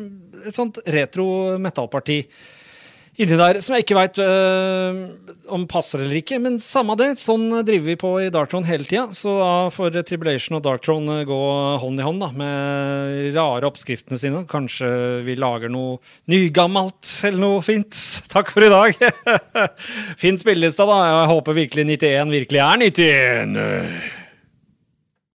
et 0.46 0.56
sånt 0.56 0.78
retro 0.86 1.26
metallparti 1.60 2.22
inni 3.22 3.38
der 3.38 3.58
som 3.64 3.74
jeg 3.76 3.84
ikke 3.84 3.96
veit 3.96 4.18
øh, 4.22 4.98
om 5.52 5.66
passer 5.70 6.02
eller 6.04 6.18
ikke. 6.20 6.38
Men 6.42 6.58
samme 6.62 6.96
det, 6.98 7.12
sånn 7.20 7.48
driver 7.66 7.86
vi 7.90 7.96
på 8.00 8.10
i 8.24 8.30
Darktron 8.32 8.66
hele 8.68 8.88
tida. 8.88 9.06
Så 9.16 9.36
da 9.40 9.52
får 9.72 10.00
Tribulation 10.08 10.58
og 10.58 10.64
Darktron 10.66 11.08
øh, 11.18 11.22
gå 11.28 11.40
hånd 11.82 12.02
i 12.02 12.06
hånd 12.06 12.22
da, 12.24 12.30
med 12.36 13.30
rare 13.36 13.70
oppskriftene 13.70 14.20
sine. 14.20 14.44
Kanskje 14.50 14.90
vi 15.26 15.38
lager 15.38 15.72
noe 15.72 16.00
nygammelt 16.32 17.14
eller 17.28 17.42
noe 17.42 17.64
fint. 17.66 17.94
Takk 18.34 18.52
for 18.52 18.66
i 18.66 18.72
dag. 18.72 19.08
fin 20.22 20.38
spilleliste, 20.40 20.86
da. 20.88 21.00
Jeg 21.10 21.32
håper 21.32 21.60
virkelig 21.64 21.88
91 21.96 22.36
virkelig 22.36 22.64
er 22.66 22.86
91. 22.86 24.15